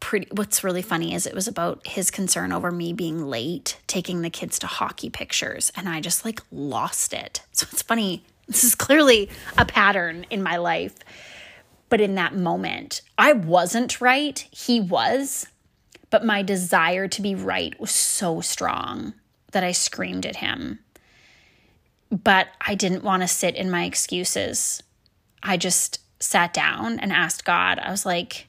pretty 0.00 0.28
what's 0.32 0.62
really 0.62 0.82
funny 0.82 1.14
is 1.14 1.26
it 1.26 1.34
was 1.34 1.48
about 1.48 1.86
his 1.86 2.10
concern 2.10 2.52
over 2.52 2.70
me 2.70 2.92
being 2.92 3.24
late 3.24 3.78
taking 3.86 4.22
the 4.22 4.30
kids 4.30 4.58
to 4.60 4.66
hockey 4.66 5.10
pictures 5.10 5.72
and 5.74 5.88
I 5.88 6.00
just 6.00 6.24
like 6.24 6.40
lost 6.50 7.12
it. 7.12 7.42
So 7.52 7.66
it's 7.72 7.82
funny. 7.82 8.24
This 8.46 8.64
is 8.64 8.74
clearly 8.74 9.28
a 9.56 9.64
pattern 9.64 10.24
in 10.30 10.42
my 10.42 10.56
life. 10.56 10.94
But 11.88 12.00
in 12.00 12.14
that 12.16 12.34
moment, 12.34 13.00
I 13.16 13.32
wasn't 13.32 14.00
right. 14.00 14.38
He 14.50 14.80
was. 14.80 15.46
But 16.10 16.24
my 16.24 16.42
desire 16.42 17.08
to 17.08 17.22
be 17.22 17.34
right 17.34 17.78
was 17.78 17.90
so 17.90 18.40
strong 18.40 19.14
that 19.52 19.64
I 19.64 19.72
screamed 19.72 20.26
at 20.26 20.36
him. 20.36 20.80
But 22.10 22.48
I 22.60 22.74
didn't 22.74 23.04
want 23.04 23.22
to 23.22 23.28
sit 23.28 23.54
in 23.54 23.70
my 23.70 23.84
excuses. 23.84 24.82
I 25.42 25.56
just 25.56 26.00
sat 26.20 26.52
down 26.52 26.98
and 26.98 27.12
asked 27.12 27.44
God, 27.44 27.78
I 27.78 27.90
was 27.90 28.06
like, 28.06 28.46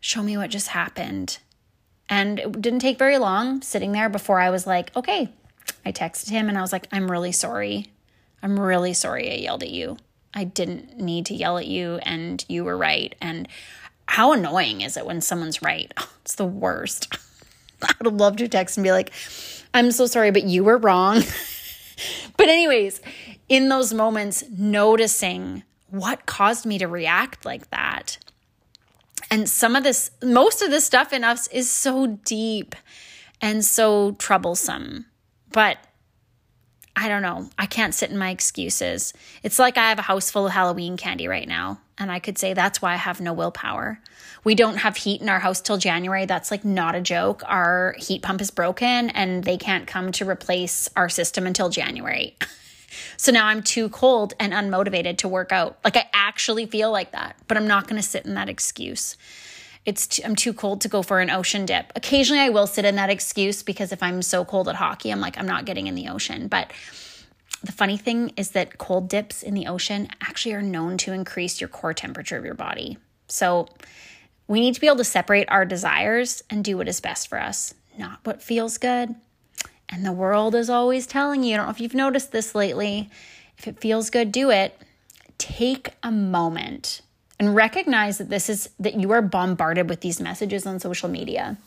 show 0.00 0.22
me 0.22 0.36
what 0.36 0.50
just 0.50 0.68
happened. 0.68 1.38
And 2.08 2.38
it 2.38 2.60
didn't 2.60 2.80
take 2.80 2.98
very 2.98 3.18
long 3.18 3.62
sitting 3.62 3.92
there 3.92 4.08
before 4.08 4.40
I 4.40 4.50
was 4.50 4.66
like, 4.66 4.94
okay. 4.96 5.30
I 5.84 5.92
texted 5.92 6.30
him 6.30 6.48
and 6.48 6.56
I 6.56 6.62
was 6.62 6.72
like, 6.72 6.86
I'm 6.92 7.10
really 7.10 7.32
sorry. 7.32 7.90
I'm 8.42 8.58
really 8.58 8.92
sorry 8.92 9.30
I 9.30 9.36
yelled 9.36 9.62
at 9.62 9.70
you. 9.70 9.96
I 10.36 10.44
didn't 10.44 10.98
need 10.98 11.26
to 11.26 11.34
yell 11.34 11.58
at 11.58 11.66
you 11.66 11.98
and 12.02 12.44
you 12.48 12.62
were 12.62 12.76
right. 12.76 13.12
And 13.20 13.48
how 14.06 14.32
annoying 14.32 14.82
is 14.82 14.96
it 14.96 15.04
when 15.04 15.20
someone's 15.20 15.62
right? 15.62 15.92
it's 16.20 16.36
the 16.36 16.46
worst. 16.46 17.16
I 17.82 17.92
would 18.04 18.14
love 18.14 18.36
to 18.36 18.46
text 18.46 18.76
and 18.76 18.84
be 18.84 18.92
like, 18.92 19.12
I'm 19.74 19.90
so 19.90 20.06
sorry, 20.06 20.30
but 20.30 20.44
you 20.44 20.62
were 20.62 20.78
wrong. 20.78 21.22
but, 22.36 22.48
anyways, 22.48 23.00
in 23.48 23.68
those 23.68 23.92
moments, 23.92 24.44
noticing 24.56 25.64
what 25.90 26.24
caused 26.24 26.64
me 26.64 26.78
to 26.78 26.86
react 26.86 27.44
like 27.44 27.68
that 27.70 28.16
and 29.30 29.48
some 29.48 29.76
of 29.76 29.84
this, 29.84 30.10
most 30.22 30.62
of 30.62 30.70
this 30.70 30.84
stuff 30.84 31.12
in 31.12 31.24
us 31.24 31.46
is 31.48 31.70
so 31.70 32.18
deep 32.24 32.74
and 33.40 33.64
so 33.64 34.12
troublesome. 34.12 35.06
But 35.50 35.78
I 36.98 37.08
don't 37.08 37.20
know. 37.20 37.50
I 37.58 37.66
can't 37.66 37.94
sit 37.94 38.10
in 38.10 38.16
my 38.16 38.30
excuses. 38.30 39.12
It's 39.42 39.58
like 39.58 39.76
I 39.76 39.90
have 39.90 39.98
a 39.98 40.02
house 40.02 40.30
full 40.30 40.46
of 40.46 40.52
Halloween 40.52 40.96
candy 40.96 41.28
right 41.28 41.46
now. 41.46 41.78
And 41.98 42.10
I 42.10 42.18
could 42.18 42.38
say 42.38 42.54
that's 42.54 42.80
why 42.80 42.94
I 42.94 42.96
have 42.96 43.20
no 43.20 43.34
willpower. 43.34 44.00
We 44.44 44.54
don't 44.54 44.78
have 44.78 44.96
heat 44.96 45.20
in 45.20 45.28
our 45.28 45.38
house 45.38 45.60
till 45.60 45.76
January. 45.76 46.24
That's 46.24 46.50
like 46.50 46.64
not 46.64 46.94
a 46.94 47.00
joke. 47.02 47.42
Our 47.46 47.94
heat 47.98 48.22
pump 48.22 48.40
is 48.40 48.50
broken 48.50 49.10
and 49.10 49.44
they 49.44 49.58
can't 49.58 49.86
come 49.86 50.10
to 50.12 50.28
replace 50.28 50.88
our 50.96 51.10
system 51.10 51.46
until 51.46 51.68
January. 51.68 52.36
So 53.18 53.32
now 53.32 53.46
I'm 53.46 53.62
too 53.62 53.88
cold 53.88 54.34
and 54.38 54.52
unmotivated 54.52 55.18
to 55.18 55.28
work 55.28 55.52
out. 55.52 55.78
Like 55.84 55.96
I 55.96 56.08
actually 56.12 56.66
feel 56.66 56.90
like 56.90 57.12
that, 57.12 57.36
but 57.48 57.56
I'm 57.56 57.66
not 57.66 57.88
going 57.88 58.00
to 58.00 58.06
sit 58.06 58.24
in 58.24 58.34
that 58.34 58.48
excuse. 58.48 59.16
It's 59.86 60.20
I'm 60.24 60.36
too 60.36 60.52
cold 60.52 60.80
to 60.82 60.88
go 60.88 61.02
for 61.02 61.20
an 61.20 61.30
ocean 61.30 61.64
dip. 61.64 61.92
Occasionally 61.94 62.42
I 62.42 62.50
will 62.50 62.66
sit 62.66 62.84
in 62.84 62.96
that 62.96 63.08
excuse 63.08 63.62
because 63.62 63.92
if 63.92 64.02
I'm 64.02 64.20
so 64.20 64.44
cold 64.44 64.68
at 64.68 64.74
hockey, 64.74 65.10
I'm 65.10 65.20
like 65.20 65.38
I'm 65.38 65.46
not 65.46 65.64
getting 65.64 65.86
in 65.86 65.94
the 65.94 66.08
ocean, 66.08 66.48
but 66.48 66.72
the 67.62 67.72
funny 67.72 67.96
thing 67.96 68.32
is 68.36 68.50
that 68.50 68.78
cold 68.78 69.08
dips 69.08 69.42
in 69.42 69.54
the 69.54 69.66
ocean 69.66 70.08
actually 70.20 70.54
are 70.54 70.62
known 70.62 70.98
to 70.98 71.12
increase 71.12 71.60
your 71.60 71.68
core 71.68 71.94
temperature 71.94 72.36
of 72.36 72.44
your 72.44 72.54
body. 72.54 72.98
So 73.28 73.68
we 74.48 74.60
need 74.60 74.74
to 74.74 74.80
be 74.80 74.86
able 74.86 74.96
to 74.98 75.04
separate 75.04 75.48
our 75.50 75.64
desires 75.64 76.42
and 76.50 76.64
do 76.64 76.76
what 76.76 76.88
is 76.88 77.00
best 77.00 77.28
for 77.28 77.40
us, 77.40 77.72
not 77.96 78.20
what 78.24 78.42
feels 78.42 78.78
good. 78.78 79.14
And 79.88 80.04
the 80.04 80.12
world 80.12 80.54
is 80.54 80.68
always 80.68 81.06
telling 81.06 81.44
you, 81.44 81.54
I 81.54 81.56
don't 81.56 81.66
know 81.66 81.72
if 81.72 81.80
you've 81.80 81.94
noticed 81.94 82.32
this 82.32 82.54
lately, 82.54 83.08
If 83.58 83.66
it 83.66 83.80
feels 83.80 84.10
good, 84.10 84.32
do 84.32 84.50
it. 84.50 84.78
Take 85.38 85.90
a 86.02 86.10
moment 86.10 87.02
and 87.38 87.54
recognize 87.54 88.18
that 88.18 88.30
this 88.30 88.48
is 88.48 88.70
that 88.78 88.94
you 88.94 89.10
are 89.12 89.22
bombarded 89.22 89.88
with 89.88 90.00
these 90.00 90.20
messages 90.20 90.66
on 90.66 90.80
social 90.80 91.08
media. 91.08 91.58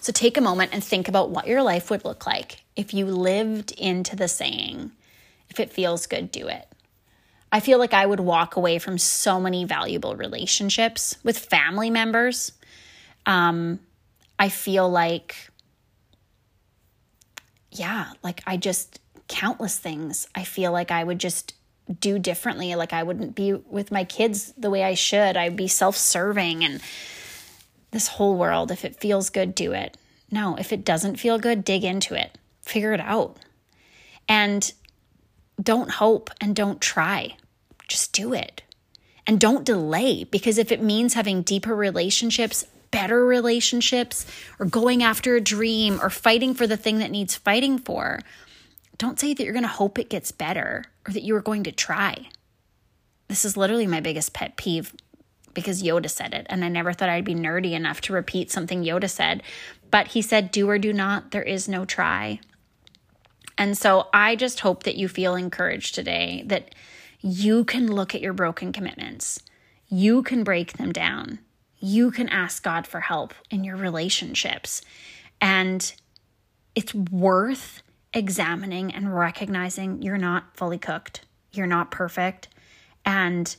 So 0.00 0.12
take 0.12 0.36
a 0.36 0.40
moment 0.40 0.72
and 0.72 0.82
think 0.82 1.08
about 1.08 1.30
what 1.30 1.46
your 1.46 1.62
life 1.62 1.90
would 1.90 2.04
look 2.04 2.26
like 2.26 2.62
if 2.76 2.94
you 2.94 3.06
lived 3.06 3.72
into 3.72 4.16
the 4.16 4.28
saying, 4.28 4.92
if 5.48 5.60
it 5.60 5.72
feels 5.72 6.06
good, 6.06 6.30
do 6.30 6.48
it. 6.48 6.66
I 7.52 7.60
feel 7.60 7.78
like 7.78 7.94
I 7.94 8.06
would 8.06 8.20
walk 8.20 8.56
away 8.56 8.78
from 8.78 8.98
so 8.98 9.40
many 9.40 9.64
valuable 9.64 10.16
relationships 10.16 11.16
with 11.22 11.38
family 11.38 11.90
members. 11.90 12.52
Um, 13.24 13.80
I 14.38 14.48
feel 14.48 14.88
like, 14.88 15.36
yeah, 17.70 18.12
like 18.22 18.42
I 18.46 18.56
just, 18.56 19.00
countless 19.28 19.76
things 19.78 20.28
I 20.34 20.44
feel 20.44 20.72
like 20.72 20.90
I 20.90 21.02
would 21.02 21.18
just 21.18 21.54
do 22.00 22.18
differently. 22.18 22.74
Like 22.74 22.92
I 22.92 23.02
wouldn't 23.02 23.34
be 23.34 23.52
with 23.52 23.92
my 23.92 24.04
kids 24.04 24.52
the 24.56 24.70
way 24.70 24.84
I 24.84 24.94
should. 24.94 25.36
I'd 25.36 25.56
be 25.56 25.68
self 25.68 25.96
serving 25.96 26.64
and 26.64 26.80
this 27.90 28.08
whole 28.08 28.36
world. 28.36 28.70
If 28.70 28.84
it 28.84 29.00
feels 29.00 29.30
good, 29.30 29.54
do 29.54 29.72
it. 29.72 29.96
No, 30.30 30.56
if 30.56 30.72
it 30.72 30.84
doesn't 30.84 31.16
feel 31.16 31.38
good, 31.38 31.64
dig 31.64 31.84
into 31.84 32.14
it, 32.14 32.36
figure 32.62 32.92
it 32.92 33.00
out. 33.00 33.38
And 34.28 34.72
don't 35.62 35.90
hope 35.92 36.30
and 36.40 36.54
don't 36.54 36.80
try. 36.80 37.36
Just 37.88 38.12
do 38.12 38.32
it. 38.32 38.62
And 39.26 39.40
don't 39.40 39.64
delay 39.64 40.24
because 40.24 40.58
if 40.58 40.70
it 40.70 40.82
means 40.82 41.14
having 41.14 41.42
deeper 41.42 41.74
relationships, 41.74 42.66
better 42.90 43.24
relationships, 43.24 44.26
or 44.58 44.66
going 44.66 45.02
after 45.02 45.36
a 45.36 45.40
dream 45.40 46.00
or 46.00 46.10
fighting 46.10 46.54
for 46.54 46.66
the 46.66 46.76
thing 46.76 46.98
that 46.98 47.10
needs 47.10 47.34
fighting 47.34 47.78
for, 47.78 48.20
don't 48.98 49.20
say 49.20 49.34
that 49.34 49.42
you're 49.42 49.52
going 49.52 49.62
to 49.62 49.68
hope 49.68 49.98
it 49.98 50.08
gets 50.10 50.32
better 50.32 50.84
or 51.06 51.12
that 51.12 51.22
you 51.22 51.34
are 51.36 51.42
going 51.42 51.64
to 51.64 51.72
try. 51.72 52.28
This 53.28 53.44
is 53.44 53.56
literally 53.56 53.86
my 53.86 54.00
biggest 54.00 54.32
pet 54.32 54.56
peeve 54.56 54.94
because 55.54 55.82
Yoda 55.82 56.08
said 56.08 56.34
it. 56.34 56.46
And 56.48 56.64
I 56.64 56.68
never 56.68 56.92
thought 56.92 57.08
I'd 57.08 57.24
be 57.24 57.34
nerdy 57.34 57.72
enough 57.72 58.00
to 58.02 58.12
repeat 58.12 58.50
something 58.50 58.84
Yoda 58.84 59.10
said. 59.10 59.42
But 59.90 60.08
he 60.08 60.22
said, 60.22 60.50
Do 60.50 60.68
or 60.68 60.78
do 60.78 60.92
not, 60.92 61.30
there 61.30 61.42
is 61.42 61.68
no 61.68 61.84
try. 61.84 62.40
And 63.58 63.76
so 63.76 64.08
I 64.12 64.36
just 64.36 64.60
hope 64.60 64.82
that 64.82 64.96
you 64.96 65.08
feel 65.08 65.34
encouraged 65.34 65.94
today 65.94 66.44
that 66.46 66.74
you 67.20 67.64
can 67.64 67.90
look 67.90 68.14
at 68.14 68.20
your 68.20 68.34
broken 68.34 68.72
commitments, 68.72 69.40
you 69.88 70.22
can 70.22 70.44
break 70.44 70.74
them 70.74 70.92
down, 70.92 71.38
you 71.78 72.10
can 72.10 72.28
ask 72.28 72.62
God 72.62 72.86
for 72.86 73.00
help 73.00 73.32
in 73.50 73.64
your 73.64 73.76
relationships. 73.76 74.82
And 75.40 75.94
it's 76.74 76.94
worth 76.94 77.82
examining 78.16 78.92
and 78.94 79.14
recognizing 79.14 80.00
you're 80.00 80.16
not 80.16 80.56
fully 80.56 80.78
cooked, 80.78 81.20
you're 81.52 81.66
not 81.66 81.90
perfect, 81.90 82.48
and 83.04 83.54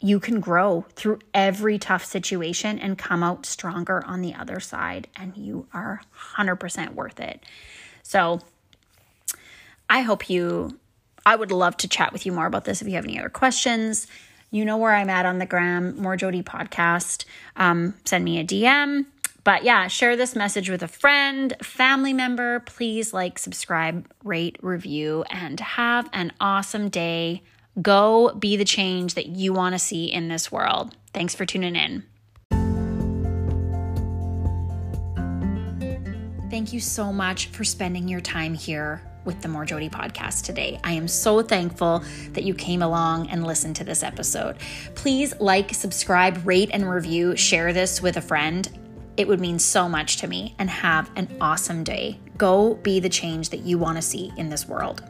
you 0.00 0.20
can 0.20 0.40
grow 0.40 0.84
through 0.94 1.20
every 1.32 1.78
tough 1.78 2.04
situation 2.04 2.78
and 2.78 2.98
come 2.98 3.22
out 3.22 3.46
stronger 3.46 4.04
on 4.04 4.20
the 4.20 4.34
other 4.34 4.60
side, 4.60 5.08
and 5.16 5.34
you 5.38 5.66
are 5.72 6.02
100% 6.36 6.94
worth 6.94 7.18
it. 7.18 7.42
So, 8.02 8.40
I 9.88 10.02
hope 10.02 10.28
you, 10.28 10.78
I 11.24 11.34
would 11.36 11.50
love 11.50 11.76
to 11.78 11.88
chat 11.88 12.12
with 12.12 12.26
you 12.26 12.32
more 12.32 12.46
about 12.46 12.66
this 12.66 12.82
if 12.82 12.88
you 12.88 12.94
have 12.94 13.04
any 13.04 13.18
other 13.18 13.30
questions. 13.30 14.06
You 14.50 14.66
know 14.66 14.76
where 14.76 14.94
I'm 14.94 15.10
at 15.10 15.24
on 15.24 15.38
the 15.38 15.46
gram, 15.46 15.96
More 15.96 16.16
Jody 16.16 16.42
Podcast. 16.42 17.24
Um, 17.56 17.94
send 18.04 18.24
me 18.24 18.38
a 18.38 18.44
DM. 18.44 19.06
But 19.44 19.62
yeah, 19.62 19.88
share 19.88 20.16
this 20.16 20.34
message 20.34 20.70
with 20.70 20.82
a 20.82 20.88
friend, 20.88 21.54
family 21.62 22.14
member. 22.14 22.60
Please 22.60 23.12
like, 23.12 23.38
subscribe, 23.38 24.10
rate, 24.24 24.56
review, 24.62 25.24
and 25.28 25.60
have 25.60 26.08
an 26.14 26.32
awesome 26.40 26.88
day. 26.88 27.42
Go 27.80 28.34
be 28.34 28.56
the 28.56 28.64
change 28.64 29.14
that 29.14 29.26
you 29.26 29.52
want 29.52 29.74
to 29.74 29.78
see 29.78 30.06
in 30.06 30.28
this 30.28 30.50
world. 30.50 30.96
Thanks 31.12 31.34
for 31.34 31.44
tuning 31.44 31.76
in. 31.76 32.04
Thank 36.50 36.72
you 36.72 36.80
so 36.80 37.12
much 37.12 37.48
for 37.48 37.64
spending 37.64 38.08
your 38.08 38.20
time 38.20 38.54
here 38.54 39.02
with 39.24 39.42
the 39.42 39.48
More 39.48 39.64
Jody 39.64 39.88
podcast 39.88 40.44
today. 40.44 40.78
I 40.84 40.92
am 40.92 41.08
so 41.08 41.42
thankful 41.42 42.02
that 42.32 42.44
you 42.44 42.54
came 42.54 42.80
along 42.80 43.28
and 43.28 43.46
listened 43.46 43.76
to 43.76 43.84
this 43.84 44.02
episode. 44.02 44.56
Please 44.94 45.34
like, 45.40 45.74
subscribe, 45.74 46.46
rate, 46.46 46.70
and 46.72 46.88
review. 46.88 47.36
Share 47.36 47.72
this 47.72 48.00
with 48.00 48.16
a 48.16 48.22
friend. 48.22 48.68
It 49.16 49.28
would 49.28 49.40
mean 49.40 49.58
so 49.58 49.88
much 49.88 50.16
to 50.18 50.26
me 50.26 50.54
and 50.58 50.68
have 50.68 51.10
an 51.16 51.36
awesome 51.40 51.84
day. 51.84 52.18
Go 52.36 52.74
be 52.74 52.98
the 52.98 53.08
change 53.08 53.50
that 53.50 53.60
you 53.60 53.78
want 53.78 53.96
to 53.96 54.02
see 54.02 54.32
in 54.36 54.48
this 54.48 54.66
world. 54.66 55.02